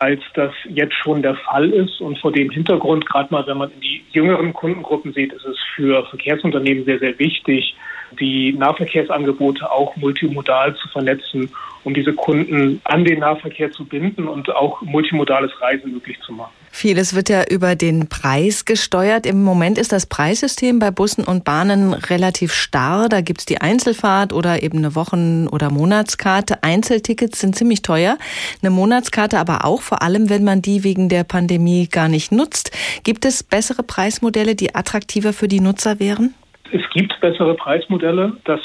als 0.00 0.20
das 0.34 0.52
jetzt 0.68 0.94
schon 0.94 1.22
der 1.22 1.34
Fall 1.34 1.70
ist. 1.70 2.00
Und 2.00 2.18
vor 2.18 2.32
dem 2.32 2.50
Hintergrund, 2.50 3.04
gerade 3.06 3.32
mal, 3.32 3.44
wenn 3.46 3.58
man 3.58 3.70
in 3.72 3.80
die 3.80 4.04
jüngeren 4.10 4.52
Kundengruppen 4.52 5.12
sieht, 5.12 5.32
ist 5.32 5.44
es 5.44 5.58
für 5.74 6.06
Verkehrsunternehmen 6.06 6.84
sehr, 6.84 7.00
sehr 7.00 7.18
wichtig, 7.18 7.74
die 8.20 8.52
Nahverkehrsangebote 8.52 9.70
auch 9.70 9.96
multimodal 9.96 10.74
zu 10.76 10.88
vernetzen, 10.88 11.50
um 11.84 11.94
diese 11.94 12.12
Kunden 12.12 12.80
an 12.84 13.04
den 13.04 13.20
Nahverkehr 13.20 13.70
zu 13.72 13.84
binden 13.84 14.28
und 14.28 14.50
auch 14.50 14.82
multimodales 14.82 15.50
Reisen 15.60 15.92
möglich 15.92 16.18
zu 16.24 16.32
machen. 16.32 16.52
Vieles 16.70 17.14
wird 17.14 17.28
ja 17.28 17.44
über 17.48 17.74
den 17.74 18.08
Preis 18.08 18.64
gesteuert. 18.64 19.26
Im 19.26 19.42
Moment 19.42 19.78
ist 19.78 19.90
das 19.90 20.06
Preissystem 20.06 20.78
bei 20.78 20.90
Bussen 20.90 21.24
und 21.24 21.44
Bahnen 21.44 21.94
relativ 21.94 22.52
starr. 22.52 23.08
Da 23.08 23.20
gibt 23.20 23.40
es 23.40 23.46
die 23.46 23.60
Einzelfahrt 23.60 24.32
oder 24.32 24.62
eben 24.62 24.78
eine 24.78 24.94
Wochen- 24.94 25.48
oder 25.48 25.70
Monatskarte. 25.70 26.62
Einzeltickets 26.62 27.40
sind 27.40 27.56
ziemlich 27.56 27.82
teuer. 27.82 28.18
Eine 28.62 28.70
Monatskarte 28.70 29.38
aber 29.38 29.64
auch, 29.64 29.80
vor 29.82 30.02
allem 30.02 30.30
wenn 30.30 30.44
man 30.44 30.62
die 30.62 30.84
wegen 30.84 31.08
der 31.08 31.24
Pandemie 31.24 31.88
gar 31.88 32.08
nicht 32.08 32.32
nutzt. 32.32 32.70
Gibt 33.02 33.24
es 33.24 33.42
bessere 33.42 33.82
Preismodelle, 33.82 34.54
die 34.54 34.74
attraktiver 34.74 35.32
für 35.32 35.48
die 35.48 35.60
Nutzer 35.60 35.98
wären? 35.98 36.34
Es 36.70 36.82
gibt 36.92 37.18
bessere 37.20 37.54
Preismodelle. 37.54 38.36
Das 38.44 38.60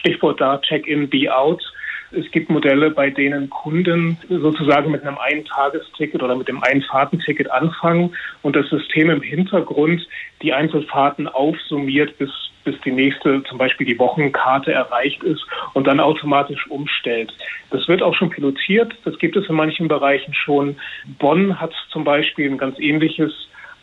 Stichwort 0.00 0.40
da 0.40 0.58
Check-in, 0.58 1.08
Be-out. 1.08 1.62
Es 2.16 2.30
gibt 2.30 2.50
Modelle, 2.50 2.90
bei 2.90 3.10
denen 3.10 3.50
Kunden 3.50 4.16
sozusagen 4.28 4.90
mit 4.90 5.02
einem 5.02 5.18
Eintagesticket 5.18 6.22
oder 6.22 6.36
mit 6.36 6.48
dem 6.48 6.62
Einfahrtenticket 6.62 7.50
anfangen 7.50 8.14
und 8.42 8.56
das 8.56 8.68
System 8.68 9.10
im 9.10 9.22
Hintergrund 9.22 10.06
die 10.42 10.52
Einzelfahrten 10.52 11.28
aufsummiert, 11.28 12.16
bis, 12.18 12.30
bis 12.64 12.80
die 12.82 12.92
nächste, 12.92 13.42
zum 13.44 13.58
Beispiel 13.58 13.86
die 13.86 13.98
Wochenkarte 13.98 14.72
erreicht 14.72 15.22
ist 15.24 15.44
und 15.72 15.86
dann 15.86 16.00
automatisch 16.00 16.66
umstellt. 16.68 17.32
Das 17.70 17.88
wird 17.88 18.02
auch 18.02 18.14
schon 18.14 18.30
pilotiert. 18.30 18.94
Das 19.04 19.18
gibt 19.18 19.36
es 19.36 19.48
in 19.48 19.56
manchen 19.56 19.88
Bereichen 19.88 20.34
schon. 20.34 20.76
Bonn 21.18 21.60
hat 21.60 21.72
zum 21.90 22.04
Beispiel 22.04 22.50
ein 22.50 22.58
ganz 22.58 22.78
ähnliches 22.78 23.32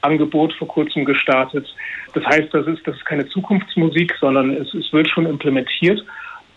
Angebot 0.02 0.54
vor 0.54 0.68
kurzem 0.68 1.06
gestartet. 1.06 1.68
Das 2.14 2.26
heißt, 2.26 2.54
das 2.54 2.68
ist, 2.68 2.86
das 2.88 2.96
ist 2.96 3.06
keine 3.06 3.28
Zukunftsmusik, 3.28 4.16
sondern 4.20 4.52
es, 4.52 4.74
es 4.74 4.92
wird 4.92 5.08
schon 5.08 5.26
implementiert. 5.26 6.04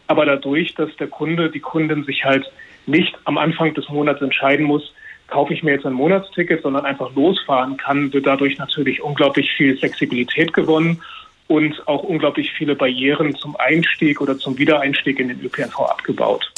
Aber 0.06 0.26
dadurch, 0.26 0.75
dass 0.75 0.94
der 0.96 1.08
Kunde, 1.08 1.50
die 1.50 1.61
Kundin 1.61 2.04
sich 2.04 2.25
halt 2.25 2.50
nicht 2.87 3.16
am 3.25 3.38
Anfang 3.38 3.75
des 3.75 3.88
Monats 3.88 4.20
entscheiden 4.20 4.66
muss, 4.66 4.92
kaufe 5.26 5.54
ich 5.54 5.62
mir 5.62 5.73
jetzt 5.73 5.87
ein 5.87 5.94
Monatsticket, 5.94 6.62
sondern 6.62 6.84
einfach 6.84 7.14
losfahren 7.14 7.76
kann, 7.76 8.12
wird 8.12 8.26
dadurch 8.26 8.58
natürlich 8.58 9.02
unglaublich 9.02 9.50
viel 9.52 9.76
Flexibilität 9.76 10.52
gewonnen 10.52 11.00
und 11.49 11.87
auch 11.88 12.02
unglaublich 12.02 12.52
viele 12.52 12.75
Barrieren 12.75 13.34
zum 13.34 13.56
Einstieg 13.56 14.20
oder 14.20 14.38
zum 14.38 14.58
Wiedereinstieg 14.58 15.18
in 15.18 15.28
den 15.28 15.40
ÖPNV 15.40 15.80
abgebaut. 15.80 16.50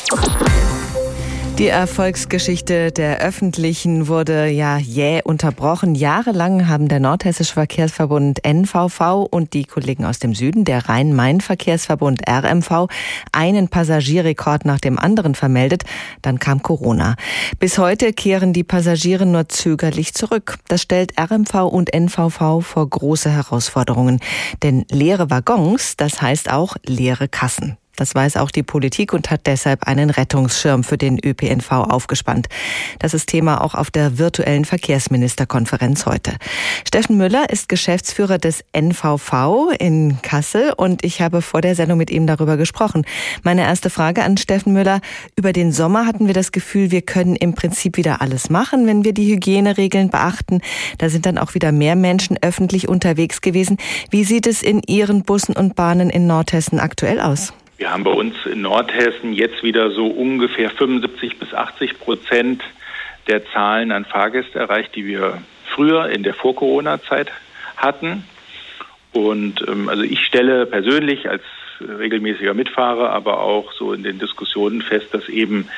Die 1.58 1.68
Erfolgsgeschichte 1.68 2.92
der 2.92 3.20
Öffentlichen 3.20 4.08
wurde 4.08 4.46
ja 4.48 4.76
jäh 4.76 5.22
unterbrochen. 5.24 5.94
Jahrelang 5.94 6.68
haben 6.68 6.86
der 6.86 7.00
Nordhessische 7.00 7.54
Verkehrsverbund 7.54 8.44
NVV 8.44 9.26
und 9.30 9.54
die 9.54 9.64
Kollegen 9.64 10.04
aus 10.04 10.18
dem 10.18 10.34
Süden, 10.34 10.66
der 10.66 10.86
Rhein-Main-Verkehrsverbund 10.86 12.28
RMV, 12.28 12.88
einen 13.32 13.68
Passagierrekord 13.68 14.66
nach 14.66 14.80
dem 14.80 14.98
anderen 14.98 15.34
vermeldet. 15.34 15.84
Dann 16.20 16.38
kam 16.38 16.62
Corona. 16.62 17.16
Bis 17.58 17.78
heute 17.78 18.12
kehren 18.12 18.52
die 18.52 18.64
Passagiere 18.64 19.24
nur 19.24 19.48
zögerlich 19.48 20.12
zurück. 20.12 20.58
Das 20.68 20.82
stellt 20.82 21.18
RMV 21.18 21.54
und 21.72 21.94
NVV 21.94 22.60
vor 22.60 22.90
große 22.90 23.30
Herausforderungen. 23.30 24.20
Denn 24.62 24.84
leere 24.90 25.30
Waggons, 25.30 25.96
das 25.96 26.20
heißt 26.20 26.52
auch 26.52 26.76
leere 26.84 27.28
Kassen. 27.28 27.78
Das 27.96 28.14
weiß 28.14 28.36
auch 28.36 28.50
die 28.50 28.62
Politik 28.62 29.12
und 29.12 29.30
hat 29.30 29.46
deshalb 29.46 29.84
einen 29.84 30.10
Rettungsschirm 30.10 30.84
für 30.84 30.98
den 30.98 31.18
ÖPNV 31.18 31.72
aufgespannt. 31.72 32.48
Das 32.98 33.14
ist 33.14 33.28
Thema 33.28 33.62
auch 33.62 33.74
auf 33.74 33.90
der 33.90 34.18
virtuellen 34.18 34.64
Verkehrsministerkonferenz 34.64 36.06
heute. 36.06 36.34
Steffen 36.86 37.16
Müller 37.16 37.50
ist 37.50 37.68
Geschäftsführer 37.68 38.38
des 38.38 38.64
NVV 38.72 39.72
in 39.78 40.18
Kassel 40.22 40.72
und 40.76 41.04
ich 41.04 41.20
habe 41.20 41.42
vor 41.42 41.60
der 41.60 41.74
Sendung 41.74 41.98
mit 41.98 42.10
ihm 42.10 42.26
darüber 42.26 42.56
gesprochen. 42.56 43.04
Meine 43.42 43.62
erste 43.62 43.90
Frage 43.90 44.22
an 44.22 44.36
Steffen 44.36 44.72
Müller. 44.72 45.00
Über 45.36 45.52
den 45.52 45.72
Sommer 45.72 46.06
hatten 46.06 46.26
wir 46.26 46.34
das 46.34 46.52
Gefühl, 46.52 46.90
wir 46.90 47.02
können 47.02 47.34
im 47.36 47.54
Prinzip 47.54 47.96
wieder 47.96 48.20
alles 48.20 48.50
machen, 48.50 48.86
wenn 48.86 49.04
wir 49.04 49.14
die 49.14 49.32
Hygieneregeln 49.32 50.10
beachten. 50.10 50.60
Da 50.98 51.08
sind 51.08 51.26
dann 51.26 51.38
auch 51.38 51.54
wieder 51.54 51.72
mehr 51.72 51.96
Menschen 51.96 52.36
öffentlich 52.42 52.88
unterwegs 52.88 53.40
gewesen. 53.40 53.78
Wie 54.10 54.24
sieht 54.24 54.46
es 54.46 54.62
in 54.62 54.82
Ihren 54.86 55.22
Bussen 55.22 55.56
und 55.56 55.74
Bahnen 55.74 56.10
in 56.10 56.26
Nordhessen 56.26 56.78
aktuell 56.78 57.20
aus? 57.20 57.52
Wir 57.78 57.92
haben 57.92 58.04
bei 58.04 58.10
uns 58.10 58.34
in 58.46 58.62
Nordhessen 58.62 59.32
jetzt 59.32 59.62
wieder 59.62 59.90
so 59.90 60.06
ungefähr 60.06 60.70
75 60.70 61.38
bis 61.38 61.52
80 61.52 61.98
Prozent 61.98 62.62
der 63.26 63.44
Zahlen 63.52 63.92
an 63.92 64.04
Fahrgäste 64.04 64.58
erreicht, 64.58 64.94
die 64.94 65.06
wir 65.06 65.42
früher 65.74 66.08
in 66.08 66.22
der 66.22 66.32
Vor-Corona-Zeit 66.32 67.30
hatten. 67.76 68.24
Und 69.12 69.64
ähm, 69.68 69.88
also 69.88 70.02
ich 70.02 70.24
stelle 70.24 70.64
persönlich 70.66 71.28
als 71.28 71.42
regelmäßiger 71.80 72.54
Mitfahrer, 72.54 73.10
aber 73.10 73.40
auch 73.40 73.72
so 73.72 73.92
in 73.92 74.02
den 74.02 74.18
Diskussionen 74.18 74.80
fest, 74.80 75.08
dass 75.12 75.28
eben 75.28 75.68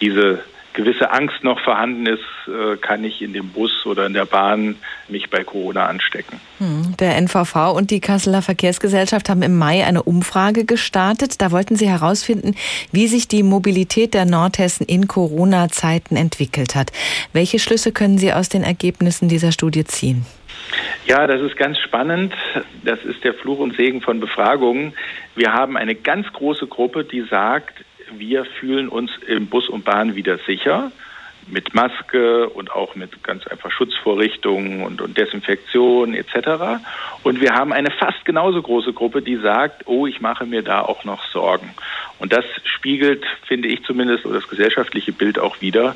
diese 0.00 0.44
gewisse 0.76 1.10
Angst 1.10 1.42
noch 1.42 1.58
vorhanden 1.60 2.06
ist, 2.06 2.20
äh, 2.46 2.76
kann 2.76 3.02
ich 3.02 3.22
in 3.22 3.32
dem 3.32 3.48
Bus 3.48 3.84
oder 3.86 4.06
in 4.06 4.12
der 4.12 4.26
Bahn 4.26 4.76
mich 5.08 5.30
bei 5.30 5.42
Corona 5.42 5.86
anstecken. 5.86 6.38
Hm, 6.58 6.96
der 6.98 7.16
NVV 7.16 7.72
und 7.74 7.90
die 7.90 8.00
Kasseler 8.00 8.42
Verkehrsgesellschaft 8.42 9.28
haben 9.28 9.42
im 9.42 9.56
Mai 9.58 9.84
eine 9.84 10.02
Umfrage 10.02 10.64
gestartet. 10.64 11.40
Da 11.40 11.50
wollten 11.50 11.76
sie 11.76 11.88
herausfinden, 11.88 12.54
wie 12.92 13.08
sich 13.08 13.26
die 13.26 13.42
Mobilität 13.42 14.14
der 14.14 14.26
Nordhessen 14.26 14.86
in 14.86 15.08
Corona-Zeiten 15.08 16.14
entwickelt 16.14 16.76
hat. 16.76 16.92
Welche 17.32 17.58
Schlüsse 17.58 17.90
können 17.90 18.18
Sie 18.18 18.32
aus 18.32 18.48
den 18.48 18.62
Ergebnissen 18.62 19.28
dieser 19.28 19.52
Studie 19.52 19.84
ziehen? 19.84 20.26
Ja, 21.06 21.26
das 21.26 21.40
ist 21.40 21.56
ganz 21.56 21.78
spannend. 21.78 22.34
Das 22.84 23.02
ist 23.04 23.24
der 23.24 23.34
Fluch 23.34 23.60
und 23.60 23.76
Segen 23.76 24.02
von 24.02 24.20
Befragungen. 24.20 24.92
Wir 25.34 25.52
haben 25.52 25.76
eine 25.76 25.94
ganz 25.94 26.30
große 26.32 26.66
Gruppe, 26.66 27.04
die 27.04 27.22
sagt, 27.22 27.85
wir 28.12 28.44
fühlen 28.44 28.88
uns 28.88 29.10
im 29.26 29.46
Bus 29.46 29.68
und 29.68 29.84
Bahn 29.84 30.14
wieder 30.14 30.38
sicher 30.46 30.90
mit 31.48 31.74
Maske 31.74 32.48
und 32.48 32.72
auch 32.72 32.96
mit 32.96 33.22
ganz 33.22 33.46
einfach 33.46 33.70
Schutzvorrichtungen 33.70 34.82
und, 34.82 35.00
und 35.00 35.16
Desinfektion 35.16 36.14
etc. 36.14 36.82
Und 37.22 37.40
wir 37.40 37.54
haben 37.54 37.72
eine 37.72 37.90
fast 37.90 38.24
genauso 38.24 38.60
große 38.60 38.92
Gruppe, 38.92 39.22
die 39.22 39.36
sagt, 39.36 39.86
oh, 39.86 40.06
ich 40.06 40.20
mache 40.20 40.44
mir 40.44 40.62
da 40.62 40.80
auch 40.82 41.04
noch 41.04 41.24
Sorgen. 41.30 41.70
Und 42.18 42.32
das 42.32 42.44
spiegelt, 42.64 43.24
finde 43.46 43.68
ich 43.68 43.84
zumindest, 43.84 44.24
das 44.24 44.48
gesellschaftliche 44.48 45.12
Bild 45.12 45.38
auch 45.38 45.60
wieder, 45.60 45.94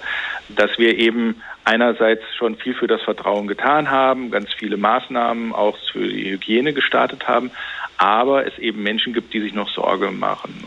dass 0.48 0.78
wir 0.78 0.96
eben 0.98 1.42
einerseits 1.64 2.22
schon 2.36 2.56
viel 2.56 2.74
für 2.74 2.86
das 2.86 3.02
Vertrauen 3.02 3.46
getan 3.46 3.90
haben, 3.90 4.30
ganz 4.30 4.52
viele 4.52 4.76
Maßnahmen 4.76 5.52
auch 5.52 5.76
für 5.92 6.06
die 6.06 6.30
Hygiene 6.30 6.72
gestartet 6.72 7.26
haben, 7.26 7.50
aber 7.96 8.46
es 8.46 8.58
eben 8.58 8.82
Menschen 8.82 9.12
gibt, 9.12 9.34
die 9.34 9.40
sich 9.40 9.52
noch 9.52 9.68
Sorge 9.68 10.10
machen. 10.10 10.64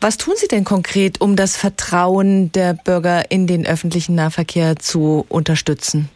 Was 0.00 0.16
tun 0.16 0.34
Sie 0.36 0.46
denn 0.46 0.64
konkret, 0.64 1.20
um 1.20 1.34
das 1.34 1.56
Vertrauen 1.56 2.52
der 2.52 2.74
Bürger 2.74 3.30
in 3.30 3.48
den 3.48 3.66
öffentlichen 3.66 4.14
Nahverkehr 4.14 4.76
zu 4.76 5.26
unterstützen? 5.28 6.08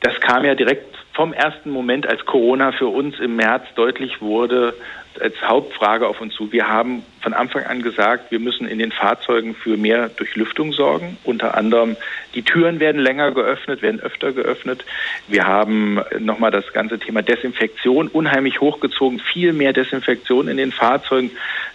Das 0.00 0.18
kam 0.20 0.44
ja 0.44 0.56
direkt 0.56 0.96
vom 1.12 1.32
ersten 1.32 1.70
Moment, 1.70 2.08
als 2.08 2.24
Corona 2.24 2.72
für 2.72 2.88
uns 2.88 3.20
im 3.20 3.36
März 3.36 3.64
deutlich 3.76 4.20
wurde, 4.20 4.74
als 5.20 5.34
Hauptfrage 5.42 6.06
auf 6.06 6.20
uns 6.20 6.34
zu. 6.34 6.50
Wir 6.50 6.68
haben 6.68 7.04
von 7.20 7.34
Anfang 7.34 7.64
an 7.64 7.82
gesagt, 7.82 8.30
wir 8.30 8.38
müssen 8.38 8.66
in 8.66 8.78
den 8.78 8.90
Fahrzeugen 8.92 9.54
für 9.54 9.76
mehr 9.76 10.08
Durchlüftung 10.08 10.72
sorgen. 10.72 11.18
Unter 11.24 11.56
anderem 11.56 11.96
die 12.34 12.42
Türen 12.42 12.80
werden 12.80 13.00
länger 13.00 13.32
geöffnet, 13.32 13.82
werden 13.82 14.00
öfter 14.00 14.32
geöffnet. 14.32 14.84
Wir 15.28 15.46
haben 15.46 16.00
nochmal 16.18 16.50
das 16.50 16.72
ganze 16.72 16.98
Thema 16.98 17.22
Desinfektion 17.22 18.08
unheimlich 18.08 18.60
hochgezogen, 18.60 19.20
viel 19.20 19.52
mehr 19.52 19.72
Desinfektion 19.72 20.48
in 20.48 20.56
den 20.56 20.72
Fahrzeugen, 20.72 21.30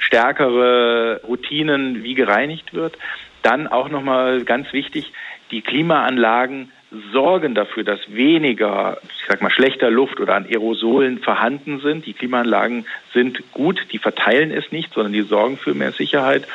stärkere 0.05 1.21
Routinen, 1.27 2.03
wie 2.03 2.13
gereinigt 2.13 2.73
wird. 2.73 2.97
Dann 3.41 3.67
auch 3.67 3.89
nochmal 3.89 4.43
ganz 4.43 4.71
wichtig, 4.73 5.11
die 5.51 5.61
Klimaanlagen 5.61 6.71
sorgen 7.11 7.55
dafür, 7.55 7.83
dass 7.83 7.99
weniger, 8.07 8.97
ich 9.03 9.25
sag 9.27 9.41
mal, 9.41 9.49
schlechter 9.49 9.89
Luft 9.89 10.19
oder 10.19 10.35
an 10.35 10.45
Aerosolen 10.45 11.19
vorhanden 11.19 11.79
sind. 11.81 12.05
Die 12.05 12.13
Klimaanlagen 12.13 12.85
sind 13.13 13.51
gut, 13.51 13.87
die 13.91 13.97
verteilen 13.97 14.51
es 14.51 14.71
nicht, 14.71 14.93
sondern 14.93 15.13
die 15.13 15.21
sorgen 15.21 15.57
für 15.57 15.73
mehr 15.73 15.91
Sicherheit. 15.91 16.47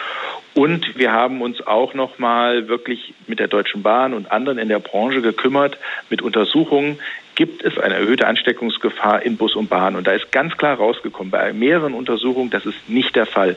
Und 0.55 0.99
wir 0.99 1.13
haben 1.13 1.43
uns 1.43 1.65
auch 1.65 1.95
nochmal 1.95 2.69
wirklich 2.69 3.15
mit 3.27 3.39
der 3.39 3.49
Deutschen 3.49 3.83
Bahn 3.83 4.15
und 4.15 4.33
anderen 4.33 4.59
in 4.59 4.69
der 4.69 4.81
Branche 4.81 5.23
gekümmert 5.23 5.79
mit 6.09 6.23
Untersuchungen, 6.23 6.99
gibt 7.35 7.63
es 7.63 7.79
eine 7.79 7.95
erhöhte 7.95 8.27
Ansteckungsgefahr 8.27 9.23
in 9.23 9.37
Bus 9.37 9.55
und 9.55 9.71
Bahn. 9.71 9.97
Und 9.97 10.07
da 10.07 10.13
ist 10.13 10.33
ganz 10.33 10.57
klar 10.57 10.77
rausgekommen, 10.77 11.31
bei 11.31 11.53
mehreren 11.53 11.95
Untersuchungen, 11.95 12.51
das 12.51 12.67
ist 12.67 12.77
nicht 12.89 13.17
der 13.17 13.27
Fall. 13.27 13.57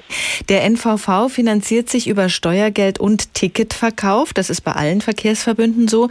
Der 0.50 0.64
NVV 0.64 1.30
finanziert 1.30 1.90
sich 1.90 2.08
über 2.08 2.30
Steuergeld 2.30 3.00
und 3.00 3.34
Ticketverkauf. 3.34 4.34
Das 4.34 4.50
ist 4.50 4.62
bei 4.62 4.72
allen 4.74 5.02
Verkehrsverbünden 5.02 5.88
so. 5.88 6.10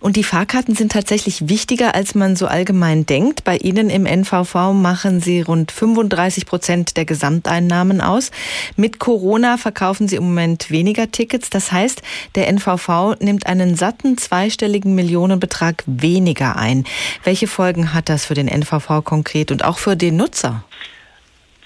Und 0.00 0.16
die 0.16 0.24
Fahrkarten 0.24 0.74
sind 0.74 0.92
tatsächlich 0.92 1.48
wichtiger, 1.48 1.94
als 1.94 2.14
man 2.14 2.36
so 2.36 2.46
allgemein 2.46 3.06
denkt. 3.06 3.44
Bei 3.44 3.56
Ihnen 3.56 3.90
im 3.90 4.06
NVV 4.06 4.72
machen 4.72 5.20
Sie 5.20 5.42
rund 5.42 5.72
35 5.72 6.46
Prozent 6.46 6.96
der 6.96 7.04
Gesamteinnahmen 7.04 8.00
aus. 8.00 8.30
Mit 8.76 8.98
Corona 8.98 9.56
verkaufen 9.56 10.08
Sie 10.08 10.16
im 10.16 10.24
Moment 10.24 10.70
weniger 10.70 11.10
Tickets. 11.10 11.50
Das 11.50 11.72
heißt, 11.72 12.02
der 12.34 12.48
NVV 12.48 13.16
nimmt 13.20 13.46
einen 13.46 13.74
satten 13.76 14.16
zweistelligen 14.18 14.94
Millionenbetrag 14.94 15.82
weniger 15.86 16.56
ein. 16.56 16.84
Welche 17.24 17.46
Folgen 17.46 17.94
hat 17.94 18.08
das 18.08 18.26
für 18.26 18.34
den 18.34 18.48
NVV 18.48 19.04
konkret 19.04 19.50
und 19.50 19.64
auch 19.64 19.78
für 19.78 19.96
den 19.96 20.16
Nutzer? 20.16 20.64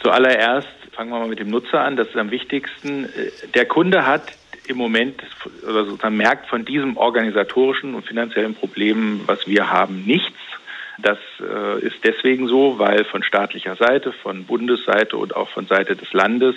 Zuallererst 0.02 0.68
fangen 0.92 1.10
wir 1.10 1.18
mal 1.18 1.28
mit 1.28 1.38
dem 1.38 1.50
Nutzer 1.50 1.80
an. 1.80 1.96
Das 1.96 2.08
ist 2.08 2.16
am 2.16 2.30
wichtigsten. 2.30 3.08
Der 3.54 3.66
Kunde 3.66 4.06
hat 4.06 4.32
im 4.66 4.76
Moment 4.76 5.22
oder 5.68 5.84
sozusagen 5.84 6.16
merkt 6.16 6.46
von 6.48 6.64
diesem 6.64 6.96
organisatorischen 6.96 7.94
und 7.94 8.06
finanziellen 8.06 8.54
Problem, 8.54 9.20
was 9.26 9.46
wir 9.46 9.70
haben, 9.70 10.04
nichts. 10.04 10.38
Das 10.98 11.18
äh, 11.40 11.80
ist 11.80 11.96
deswegen 12.04 12.46
so, 12.46 12.78
weil 12.78 13.04
von 13.04 13.22
staatlicher 13.22 13.74
Seite, 13.76 14.12
von 14.12 14.44
Bundesseite 14.44 15.16
und 15.16 15.34
auch 15.34 15.48
von 15.48 15.66
Seite 15.66 15.96
des 15.96 16.12
Landes 16.12 16.54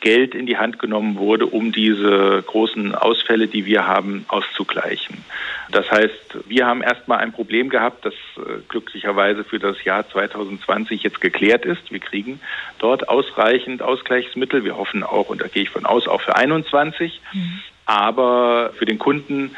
Geld 0.00 0.34
in 0.34 0.46
die 0.46 0.56
Hand 0.56 0.78
genommen 0.78 1.16
wurde, 1.16 1.46
um 1.46 1.72
diese 1.72 2.42
großen 2.46 2.94
Ausfälle, 2.94 3.48
die 3.48 3.64
wir 3.64 3.86
haben, 3.86 4.24
auszugleichen. 4.28 5.24
Das 5.70 5.90
heißt, 5.90 6.38
wir 6.46 6.66
haben 6.66 6.82
erstmal 6.82 7.18
ein 7.18 7.32
Problem 7.32 7.68
gehabt, 7.68 8.04
das 8.04 8.14
äh, 8.36 8.60
glücklicherweise 8.68 9.44
für 9.44 9.58
das 9.58 9.82
Jahr 9.84 10.08
2020 10.08 11.02
jetzt 11.02 11.20
geklärt 11.20 11.64
ist. 11.64 11.90
Wir 11.90 12.00
kriegen 12.00 12.40
dort 12.78 13.08
ausreichend 13.08 13.82
Ausgleichsmittel. 13.82 14.64
Wir 14.64 14.76
hoffen 14.76 15.02
auch, 15.02 15.28
und 15.28 15.40
da 15.40 15.48
gehe 15.48 15.62
ich 15.62 15.70
von 15.70 15.86
aus, 15.86 16.06
auch 16.08 16.20
für 16.20 16.36
21. 16.36 17.20
Mhm. 17.32 17.60
Aber 17.86 18.72
für 18.76 18.84
den 18.84 18.98
Kunden 18.98 19.56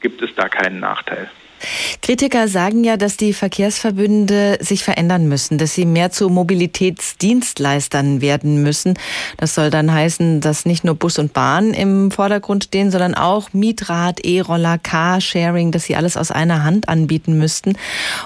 gibt 0.00 0.22
es 0.22 0.34
da 0.34 0.48
keinen 0.48 0.80
Nachteil. 0.80 1.30
Kritiker 2.02 2.48
sagen 2.48 2.84
ja, 2.84 2.96
dass 2.96 3.16
die 3.16 3.32
Verkehrsverbünde 3.32 4.58
sich 4.60 4.84
verändern 4.84 5.28
müssen, 5.28 5.58
dass 5.58 5.74
sie 5.74 5.84
mehr 5.84 6.10
zu 6.10 6.28
Mobilitätsdienstleistern 6.28 8.20
werden 8.20 8.62
müssen. 8.62 8.94
Das 9.36 9.54
soll 9.54 9.70
dann 9.70 9.92
heißen, 9.92 10.40
dass 10.40 10.64
nicht 10.64 10.84
nur 10.84 10.94
Bus 10.94 11.18
und 11.18 11.32
Bahn 11.32 11.74
im 11.74 12.10
Vordergrund 12.10 12.64
stehen, 12.64 12.90
sondern 12.90 13.14
auch 13.14 13.52
Mietrad, 13.52 14.24
E-Roller, 14.24 14.78
Carsharing, 14.78 15.72
dass 15.72 15.84
sie 15.84 15.96
alles 15.96 16.16
aus 16.16 16.30
einer 16.30 16.64
Hand 16.64 16.88
anbieten 16.88 17.38
müssten. 17.38 17.76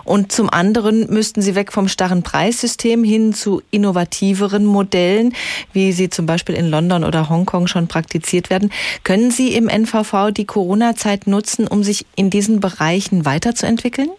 Und 0.04 0.32
zum 0.32 0.50
anderen 0.50 1.10
müssten 1.10 1.42
sie 1.42 1.54
weg 1.54 1.72
vom 1.72 1.88
starren 1.88 2.22
Preissystem 2.22 3.04
hin 3.04 3.32
zu 3.34 3.62
innovativeren 3.70 4.64
Modellen, 4.64 5.34
wie 5.72 5.92
sie 5.92 6.10
zum 6.10 6.26
Beispiel 6.26 6.54
in 6.54 6.68
London 6.68 7.04
oder 7.04 7.28
Hongkong 7.28 7.66
schon 7.66 7.88
praktiziert 7.88 8.50
werden. 8.50 8.70
Können 9.04 9.30
Sie 9.30 9.54
im 9.54 9.68
NVV 9.68 10.30
die 10.32 10.44
Corona-Zeit 10.44 11.26
nutzen, 11.26 11.66
um 11.66 11.82
sich 11.82 12.06
in 12.16 12.30
diesen 12.30 12.60
Bereichen 12.60 13.21
weiterzuentwickeln? 13.24 14.10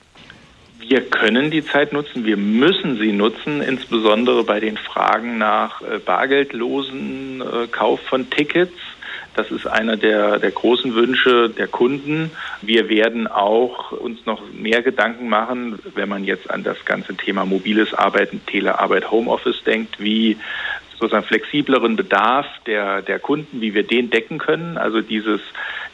Wir 0.80 1.02
können 1.02 1.50
die 1.50 1.66
Zeit 1.66 1.94
nutzen, 1.94 2.26
wir 2.26 2.38
müssen 2.38 2.98
sie 2.98 3.13
nutzen, 3.13 3.62
insbesondere 3.62 4.44
bei 4.44 4.60
den 4.60 4.78
Fragen 4.78 5.38
nach 5.38 5.82
äh, 5.82 6.00
bargeldlosen 6.00 7.42
äh, 7.42 7.68
Kauf 7.68 8.02
von 8.02 8.30
Tickets. 8.30 8.74
Das 9.36 9.50
ist 9.50 9.66
einer 9.66 9.98
der, 9.98 10.38
der 10.39 10.52
großen 10.52 10.94
Wünsche 10.94 11.50
der 11.50 11.68
Kunden. 11.68 12.32
Wir 12.62 12.89
werden 12.89 13.28
auch 13.28 13.92
uns 13.92 14.26
noch 14.26 14.42
mehr 14.52 14.84
Gedanken 14.84 15.30
machen, 15.30 15.80
wenn 15.96 16.10
man 16.10 16.24
jetzt 16.24 16.52
an 16.52 16.63
das 16.63 16.86
ganze 16.86 17.16
Thema 17.16 17.46
mobiles 17.46 17.94
Arbeiten, 17.94 18.42
Telearbeit, 18.46 19.10
Homeoffice 19.10 19.63
denkt, 19.63 20.00
wie 20.00 20.38
sozusagen 21.00 21.26
flexibleren 21.26 21.96
Bedarf 21.96 22.46
der, 22.66 23.02
der 23.02 23.20
Kunden, 23.20 23.62
wie 23.62 23.74
wir 23.74 23.84
den 23.84 24.10
decken 24.10 24.38
können. 24.38 24.78
Also 24.78 25.02
dieses, 25.02 25.42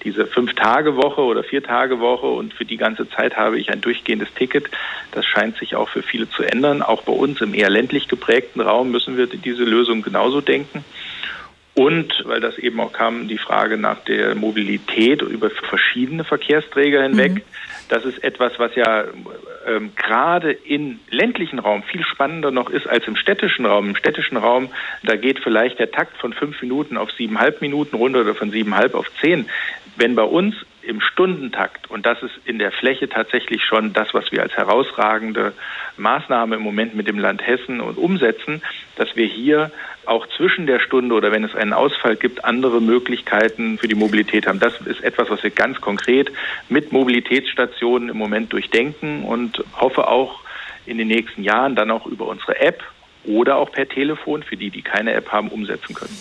diese 0.04 0.28
Fünf-Tage-Woche 0.28 1.22
oder 1.22 1.44
Vier-Tage-Woche 1.44 2.28
und 2.28 2.54
für 2.54 2.66
die 2.66 2.78
ganze 2.78 3.10
Zeit 3.10 3.38
habe 3.38 3.60
ich 3.60 3.72
ein 3.72 3.82
durchgehendes 3.82 4.34
Ticket. 4.34 4.70
Das 5.12 5.26
scheint 5.26 5.58
sich 5.58 5.76
auch 5.76 5.90
für 5.90 6.02
viele 6.02 6.30
zu 6.30 6.44
ändern. 6.44 6.82
Auch 6.82 7.04
bei 7.04 7.14
uns 7.14 7.42
im 7.42 7.54
eher 7.54 7.70
ländlich 7.70 8.08
geprägten 8.08 8.62
Raum 8.62 8.92
müssen 8.92 9.18
wir 9.18 9.28
diese 9.28 9.64
Lösung 9.64 10.02
genauso 10.02 10.42
denken. 10.42 10.84
Und, 11.76 12.24
weil 12.26 12.42
das 12.42 12.58
eben 12.58 12.80
auch 12.82 12.92
kam, 12.92 13.30
die 13.30 13.38
Frage 13.38 13.78
nach 13.78 14.00
der 14.04 14.36
Mobilität 14.36 15.22
über 15.22 15.50
verschiedene 15.50 16.26
Verkehrsträger 16.26 17.04
hinweg. 17.04 17.36
Mhm. 17.36 17.42
Das 17.88 18.04
ist 18.04 18.22
etwas, 18.22 18.52
was 18.58 18.76
ja 18.76 19.06
ähm, 19.66 19.92
gerade 19.96 20.52
im 20.52 21.00
ländlichen 21.10 21.58
Raum 21.58 21.84
viel 21.84 22.04
spannender 22.04 22.52
noch 22.52 22.70
ist 22.70 22.86
als 22.86 23.08
im 23.08 23.16
städtischen 23.16 23.66
Raum. 23.66 23.90
Im 23.90 23.96
städtischen 23.96 24.36
Raum, 24.36 24.70
da 25.04 25.16
geht 25.16 25.40
vielleicht 25.40 25.80
der 25.80 25.90
Takt 25.90 26.18
von 26.18 26.34
fünf 26.34 26.62
Minuten 26.62 26.98
auf 26.98 27.12
siebeneinhalb 27.12 27.62
Minuten 27.62 27.96
runter 27.96 28.22
oder 28.22 28.36
von 28.36 28.52
siebeneinhalb 28.52 28.94
auf 28.94 29.08
zehn. 29.22 29.50
Wenn 30.00 30.16
bei 30.16 30.24
uns 30.24 30.56
im 30.82 31.02
Stundentakt, 31.02 31.92
und 31.92 32.06
das 32.06 32.24
ist 32.24 32.32
in 32.46 32.58
der 32.58 32.72
Fläche 32.72 33.10
tatsächlich 33.10 33.66
schon 33.66 33.92
das, 33.92 34.14
was 34.14 34.32
wir 34.32 34.42
als 34.42 34.54
herausragende 34.56 35.52
Maßnahme 35.98 36.56
im 36.56 36.62
Moment 36.62 36.96
mit 36.96 37.06
dem 37.10 37.20
Land 37.20 37.46
Hessen 37.46 37.82
und 37.82 37.98
umsetzen, 37.98 38.62
dass 38.96 39.18
wir 39.18 39.26
hier 39.26 39.72
auch 40.06 40.26
zwischen 40.38 40.68
der 40.68 40.80
Stunde 40.80 41.14
oder 41.16 41.34
wenn 41.34 41.44
es 41.44 41.54
einen 41.54 41.74
Ausfall 41.74 42.16
gibt, 42.16 42.46
andere 42.46 42.80
Möglichkeiten 42.80 43.78
für 43.78 43.90
die 43.90 43.96
Mobilität 43.96 44.48
haben. 44.48 44.62
Das 44.62 44.80
ist 44.80 45.04
etwas, 45.04 45.30
was 45.30 45.44
wir 45.44 45.50
ganz 45.50 45.82
konkret 45.82 46.32
mit 46.70 46.94
Mobilitätsstationen 46.94 48.08
im 48.08 48.18
Moment 48.18 48.54
durchdenken 48.54 49.24
und 49.24 49.62
hoffe 49.76 50.08
auch 50.08 50.40
in 50.86 50.98
den 50.98 51.10
nächsten 51.10 51.44
Jahren 51.44 51.76
dann 51.76 51.92
auch 51.92 52.06
über 52.06 52.26
unsere 52.26 52.58
App 52.62 52.86
oder 53.26 53.58
auch 53.58 53.74
per 53.74 53.90
Telefon 53.90 54.44
für 54.44 54.56
die, 54.56 54.70
die 54.70 54.82
keine 54.82 55.12
App 55.12 55.30
haben, 55.30 55.50
umsetzen 55.50 55.94
können. 55.94 56.18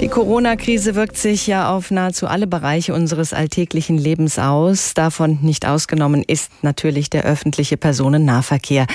Die 0.00 0.08
Corona-Krise 0.08 0.94
wirkt 0.94 1.18
sich 1.18 1.46
ja 1.46 1.70
auf 1.70 1.90
nahezu 1.90 2.26
alle 2.26 2.46
Bereiche 2.46 2.94
unseres 2.94 3.34
alltäglichen 3.34 3.98
Lebens 3.98 4.38
aus. 4.38 4.94
Davon 4.94 5.40
nicht 5.42 5.66
ausgenommen 5.66 6.24
ist 6.26 6.50
natürlich 6.62 7.10
der 7.10 7.24
öffentliche 7.24 7.76
Personennahverkehr. 7.76 8.86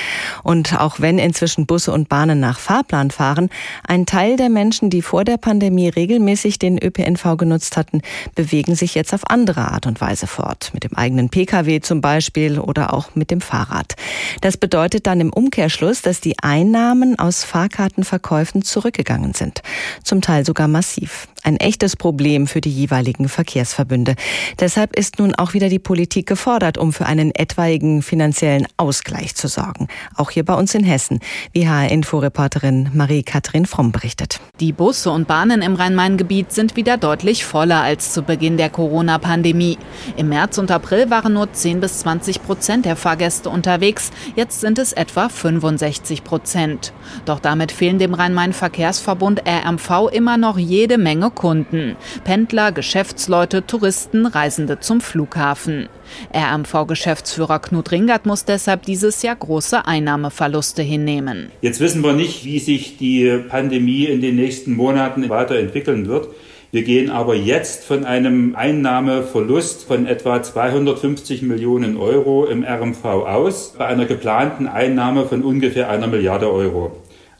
Und 0.41 0.79
auch 0.79 0.99
wenn 0.99 1.19
inzwischen 1.19 1.67
Busse 1.67 1.91
und 1.91 2.09
Bahnen 2.09 2.39
nach 2.39 2.57
Fahrplan 2.57 3.11
fahren, 3.11 3.49
ein 3.87 4.07
Teil 4.07 4.35
der 4.35 4.49
Menschen, 4.49 4.89
die 4.89 5.03
vor 5.03 5.25
der 5.25 5.37
Pandemie 5.37 5.89
regelmäßig 5.89 6.57
den 6.57 6.83
ÖPNV 6.83 7.37
genutzt 7.37 7.77
hatten, 7.77 8.01
bewegen 8.33 8.73
sich 8.73 8.95
jetzt 8.95 9.13
auf 9.13 9.29
andere 9.29 9.71
Art 9.71 9.85
und 9.85 10.01
Weise 10.01 10.25
fort. 10.25 10.71
Mit 10.73 10.85
dem 10.85 10.95
eigenen 10.95 11.29
Pkw 11.29 11.81
zum 11.81 12.01
Beispiel 12.01 12.57
oder 12.57 12.95
auch 12.95 13.13
mit 13.13 13.29
dem 13.29 13.41
Fahrrad. 13.41 13.93
Das 14.41 14.57
bedeutet 14.57 15.05
dann 15.05 15.21
im 15.21 15.31
Umkehrschluss, 15.31 16.01
dass 16.01 16.19
die 16.19 16.39
Einnahmen 16.41 17.19
aus 17.19 17.43
Fahrkartenverkäufen 17.43 18.63
zurückgegangen 18.63 19.35
sind. 19.35 19.61
Zum 20.03 20.21
Teil 20.21 20.43
sogar 20.43 20.67
massiv 20.67 20.94
massiv. 21.01 21.34
Ein 21.45 21.57
echtes 21.57 21.95
Problem 21.95 22.47
für 22.47 22.59
die 22.59 22.71
jeweiligen 22.71 23.29
Verkehrsverbünde. 23.29 24.15
Deshalb 24.59 24.95
ist 24.95 25.19
nun 25.19 25.35
auch 25.35 25.53
wieder 25.53 25.69
die 25.69 25.77
Politik 25.77 26.25
gefordert, 26.25 26.79
um 26.79 26.91
für 26.91 27.05
einen 27.05 27.35
etwaigen 27.35 28.01
finanziellen 28.01 28.65
Ausgleich 28.77 29.35
zu 29.35 29.47
sorgen. 29.47 29.87
Auch 30.15 30.31
hier 30.31 30.43
bei 30.43 30.55
uns 30.55 30.73
in 30.73 30.83
Hessen, 30.83 31.19
wie 31.51 31.69
HR-Info-Reporterin 31.69 32.89
Marie-Kathrin 32.95 33.67
Fromm 33.67 33.91
berichtet. 33.91 34.39
Die 34.59 34.71
Busse 34.71 35.11
und 35.11 35.27
Bahnen 35.27 35.61
im 35.61 35.75
Rhein-Main-Gebiet 35.75 36.51
sind 36.51 36.75
wieder 36.75 36.97
deutlich 36.97 37.45
voller 37.45 37.83
als 37.83 38.11
zu 38.11 38.23
Beginn 38.23 38.57
der 38.57 38.71
Corona-Pandemie. 38.71 39.77
Im 40.17 40.29
März 40.29 40.57
und 40.57 40.71
April 40.71 41.11
waren 41.11 41.33
nur 41.33 41.53
10 41.53 41.79
bis 41.79 41.99
20 41.99 42.41
Prozent 42.41 42.85
der 42.85 42.95
Fahrgäste 42.95 43.51
unterwegs. 43.51 44.09
Jetzt 44.35 44.61
sind 44.61 44.79
es 44.79 44.93
etwa 44.93 45.29
65 45.29 46.23
Prozent. 46.23 46.91
Doch 47.25 47.39
damit 47.39 47.71
fehlen 47.71 47.99
dem 47.99 48.15
Rhein-Main-Verkehrsverbund 48.15 49.43
RMV 49.47 50.09
immer 50.11 50.37
noch 50.37 50.57
jede 50.57 50.97
Menge 50.97 51.34
Kunden. 51.35 51.95
Pendler, 52.23 52.71
Geschäftsleute, 52.71 53.67
Touristen, 53.67 54.25
Reisende 54.25 54.79
zum 54.79 55.01
Flughafen. 55.01 55.87
RMV-Geschäftsführer 56.33 57.59
Knut 57.59 57.91
Ringert 57.91 58.25
muss 58.25 58.45
deshalb 58.45 58.83
dieses 58.83 59.21
Jahr 59.21 59.35
große 59.35 59.85
Einnahmeverluste 59.85 60.81
hinnehmen. 60.81 61.51
Jetzt 61.61 61.79
wissen 61.79 62.03
wir 62.03 62.13
nicht, 62.13 62.45
wie 62.45 62.59
sich 62.59 62.97
die 62.97 63.43
Pandemie 63.49 64.05
in 64.05 64.21
den 64.21 64.35
nächsten 64.35 64.73
Monaten 64.73 65.29
weiterentwickeln 65.29 66.07
wird. 66.07 66.29
Wir 66.75 66.83
gehen 66.83 67.09
aber 67.09 67.35
jetzt 67.35 67.85
von 67.85 68.03
einem 68.03 68.53
Einnahmeverlust 68.53 69.85
von 69.85 70.07
etwa 70.07 70.43
250 70.43 71.41
Millionen 71.41 71.95
Euro 71.95 72.45
im 72.45 72.65
RMV 72.65 73.05
aus, 73.05 73.75
bei 73.77 73.85
einer 73.85 74.05
geplanten 74.05 74.67
Einnahme 74.67 75.25
von 75.25 75.43
ungefähr 75.43 75.89
einer 75.89 76.07
Milliarde 76.07 76.51
Euro. 76.51 76.91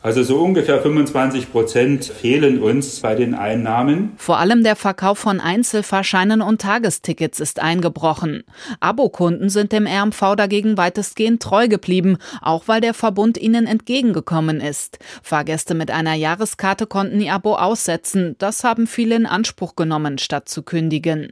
Also 0.05 0.21
so 0.21 0.37
ungefähr 0.37 0.79
25 0.83 1.51
Prozent 1.51 2.05
fehlen 2.05 2.61
uns 2.61 2.99
bei 2.99 3.15
den 3.15 3.33
Einnahmen. 3.33 4.11
Vor 4.17 4.37
allem 4.37 4.63
der 4.63 4.75
Verkauf 4.75 5.17
von 5.17 5.39
Einzelfahrscheinen 5.39 6.43
und 6.43 6.61
Tagestickets 6.61 7.39
ist 7.39 7.59
eingebrochen. 7.59 8.43
Abokunden 8.79 9.49
sind 9.49 9.71
dem 9.71 9.87
RMV 9.87 10.35
dagegen 10.37 10.77
weitestgehend 10.77 11.41
treu 11.41 11.67
geblieben, 11.67 12.17
auch 12.43 12.67
weil 12.67 12.81
der 12.81 12.93
Verbund 12.93 13.39
ihnen 13.39 13.65
entgegengekommen 13.65 14.61
ist. 14.61 14.99
Fahrgäste 15.23 15.73
mit 15.73 15.89
einer 15.89 16.13
Jahreskarte 16.13 16.85
konnten 16.85 17.19
ihr 17.19 17.33
Abo 17.33 17.55
aussetzen. 17.55 18.35
Das 18.37 18.63
haben 18.63 18.85
viele 18.85 19.15
in 19.15 19.25
Anspruch 19.25 19.75
genommen, 19.75 20.19
statt 20.19 20.47
zu 20.47 20.61
kündigen. 20.61 21.29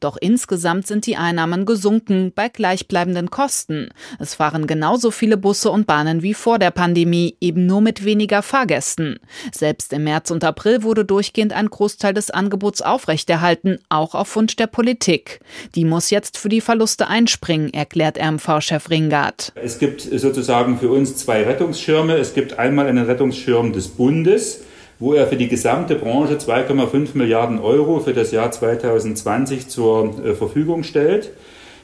Doch 0.00 0.16
insgesamt 0.20 0.86
sind 0.86 1.06
die 1.06 1.16
Einnahmen 1.16 1.66
gesunken 1.66 2.32
bei 2.34 2.48
gleichbleibenden 2.48 3.30
Kosten. 3.30 3.88
Es 4.18 4.34
fahren 4.34 4.66
genauso 4.66 5.10
viele 5.10 5.36
Busse 5.36 5.70
und 5.70 5.86
Bahnen 5.86 6.22
wie 6.22 6.34
vor 6.34 6.58
der 6.58 6.70
Pandemie, 6.70 7.36
eben 7.40 7.66
nur 7.66 7.80
mit 7.80 8.04
weniger 8.04 8.42
Fahrgästen. 8.42 9.18
Selbst 9.52 9.92
im 9.92 10.04
März 10.04 10.30
und 10.30 10.44
April 10.44 10.82
wurde 10.82 11.04
durchgehend 11.04 11.52
ein 11.52 11.70
Großteil 11.70 12.14
des 12.14 12.30
Angebots 12.30 12.82
aufrechterhalten, 12.82 13.78
auch 13.88 14.14
auf 14.14 14.34
Wunsch 14.36 14.56
der 14.56 14.66
Politik. 14.66 15.40
Die 15.74 15.84
muss 15.84 16.10
jetzt 16.10 16.38
für 16.38 16.48
die 16.48 16.60
Verluste 16.60 17.08
einspringen, 17.08 17.72
erklärt 17.72 18.18
RMV-Chef 18.18 18.90
Ringard. 18.90 19.52
Es 19.54 19.78
gibt 19.78 20.00
sozusagen 20.00 20.78
für 20.78 20.90
uns 20.90 21.16
zwei 21.16 21.44
Rettungsschirme. 21.44 22.16
Es 22.16 22.34
gibt 22.34 22.58
einmal 22.58 22.86
einen 22.86 23.06
Rettungsschirm 23.06 23.72
des 23.72 23.88
Bundes 23.88 24.62
wo 25.04 25.12
er 25.12 25.26
für 25.26 25.36
die 25.36 25.48
gesamte 25.48 25.96
Branche 25.96 26.36
2,5 26.36 27.10
Milliarden 27.12 27.58
Euro 27.58 28.00
für 28.00 28.14
das 28.14 28.30
Jahr 28.30 28.50
2020 28.50 29.68
zur 29.68 30.14
äh, 30.24 30.32
Verfügung 30.32 30.82
stellt. 30.82 31.32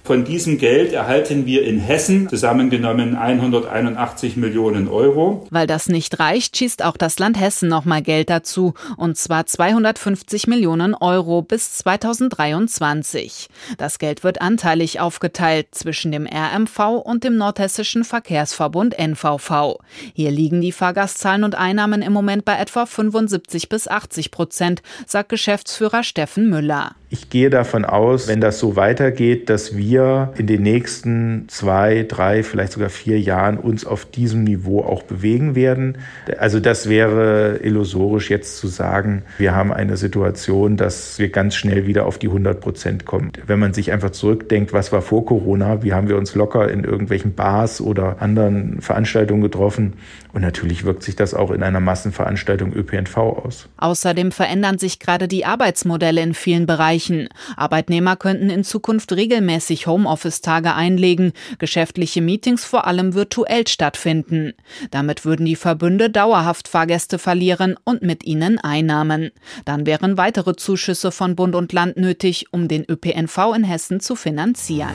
Von 0.03 0.25
diesem 0.25 0.59
Geld 0.59 0.93
erhalten 0.93 1.47
wir 1.47 1.63
in 1.65 1.79
Hessen 1.79 2.29
zusammengenommen 2.29 3.15
181 3.15 4.37
Millionen 4.37 4.89
Euro. 4.89 5.47
Weil 5.51 5.67
das 5.67 5.89
nicht 5.89 6.19
reicht, 6.19 6.57
schießt 6.57 6.85
auch 6.85 6.97
das 6.97 7.19
Land 7.19 7.39
Hessen 7.39 7.69
nochmal 7.69 8.03
Geld 8.03 8.31
dazu, 8.31 8.75
und 8.97 9.17
zwar 9.17 9.47
250 9.47 10.47
Millionen 10.47 10.95
Euro 10.95 11.43
bis 11.43 11.75
2023. 11.75 13.49
Das 13.79 13.99
Geld 13.99 14.25
wird 14.25 14.41
anteilig 14.41 15.01
aufgeteilt 15.01 15.69
zwischen 15.73 16.13
dem 16.13 16.27
RMV 16.27 17.03
und 17.05 17.23
dem 17.23 17.37
Nordhessischen 17.37 18.05
Verkehrsverbund 18.05 18.99
NVV. 18.99 19.79
Hier 20.15 20.31
liegen 20.31 20.61
die 20.61 20.73
Fahrgastzahlen 20.73 21.45
und 21.45 21.55
Einnahmen 21.55 22.03
im 22.03 22.13
Moment 22.13 22.45
bei 22.45 22.57
etwa 22.57 22.87
75 22.87 23.69
bis 23.69 23.87
80 23.87 24.31
Prozent, 24.31 24.83
sagt 25.07 25.29
Geschäftsführer 25.29 26.03
Steffen 26.03 26.49
Müller. 26.49 26.97
Ich 27.13 27.29
gehe 27.29 27.51
davon 27.51 27.85
aus, 27.85 28.29
wenn 28.29 28.41
das 28.41 28.61
so 28.61 28.77
weitergeht, 28.77 29.51
dass 29.51 29.77
wir 29.77 30.33
in 30.39 30.47
den 30.47 30.63
nächsten 30.63 31.47
zwei, 31.49 32.05
drei, 32.07 32.45
vielleicht 32.45 32.71
sogar 32.71 32.89
vier 32.89 33.19
Jahren 33.19 33.59
uns 33.59 33.85
auf 33.85 34.05
diesem 34.07 34.45
Niveau 34.45 34.83
auch 34.85 35.03
bewegen 35.03 35.57
werden. 35.57 35.99
Also 36.39 36.61
das 36.61 36.89
wäre 36.89 37.59
illusorisch 37.65 38.31
jetzt 38.31 38.59
zu 38.59 38.69
sagen, 38.69 39.25
wir 39.39 39.57
haben 39.57 39.73
eine 39.73 39.97
Situation, 39.97 40.77
dass 40.77 41.19
wir 41.19 41.31
ganz 41.31 41.57
schnell 41.57 41.85
wieder 41.89 42.07
auf 42.07 42.19
die 42.19 42.29
100 42.29 42.61
Prozent 42.61 43.07
kommen. 43.07 43.33
Wenn 43.45 43.59
man 43.59 43.75
sich 43.75 43.91
einfach 43.91 44.11
zurückdenkt, 44.11 44.73
was 44.73 44.93
war 44.93 45.03
vor 45.03 45.27
Corona, 45.27 45.83
wie 45.83 45.93
haben 45.93 46.09
wir 46.09 46.17
uns 46.17 46.37
locker 46.37 46.71
in 46.71 46.85
irgendwelchen 46.85 47.35
Bars 47.35 47.81
oder 47.81 48.23
anderen 48.23 48.81
Veranstaltungen 48.83 49.43
getroffen. 49.43 49.95
Und 50.33 50.43
natürlich 50.43 50.85
wirkt 50.85 51.03
sich 51.03 51.17
das 51.17 51.35
auch 51.35 51.51
in 51.51 51.65
einer 51.65 51.81
Massenveranstaltung 51.81 52.73
ÖPNV 52.73 53.17
aus. 53.17 53.69
Außerdem 53.79 54.31
verändern 54.31 54.79
sich 54.79 55.01
gerade 55.01 55.27
die 55.27 55.45
Arbeitsmodelle 55.45 56.23
in 56.23 56.35
vielen 56.35 56.67
Bereichen 56.67 57.00
erreichen. 57.01 57.29
Arbeitnehmer 57.57 58.17
könnten 58.17 58.51
in 58.51 58.65
Zukunft 58.65 59.13
regelmäßig 59.13 59.87
Homeoffice-Tage 59.87 60.75
einlegen, 60.75 61.33
geschäftliche 61.59 62.21
Meetings 62.21 62.65
vor 62.65 62.87
allem 62.87 63.15
virtuell 63.15 63.67
stattfinden. 63.67 64.53
Damit 64.91 65.25
würden 65.25 65.47
die 65.47 65.57
Verbünde 65.57 66.11
dauerhaft 66.11 66.69
Fahrgäste 66.69 67.19
verlieren 67.19 67.77
und 67.85 68.03
mit 68.03 68.25
ihnen 68.25 68.59
Einnahmen. 68.59 69.31
Dann 69.65 69.87
wären 69.87 70.17
weitere 70.17 70.55
Zuschüsse 70.57 71.13
von 71.13 71.37
Bund 71.37 71.55
und 71.55 71.73
Land 71.73 71.97
nötig, 71.97 72.47
um 72.53 72.69
den 72.69 72.85
ÖPNV 72.89 73.55
in 73.57 73.65
Hessen 73.65 74.01
zu 74.01 74.17
finanzieren. 74.17 74.95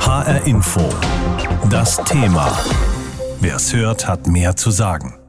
HR 0.00 0.46
Info. 0.46 0.88
Das 1.70 2.02
Thema. 2.04 2.58
Wer 3.40 3.56
es 3.56 3.72
hört, 3.72 4.06
hat 4.06 4.26
mehr 4.26 4.56
zu 4.56 4.70
sagen. 4.70 5.21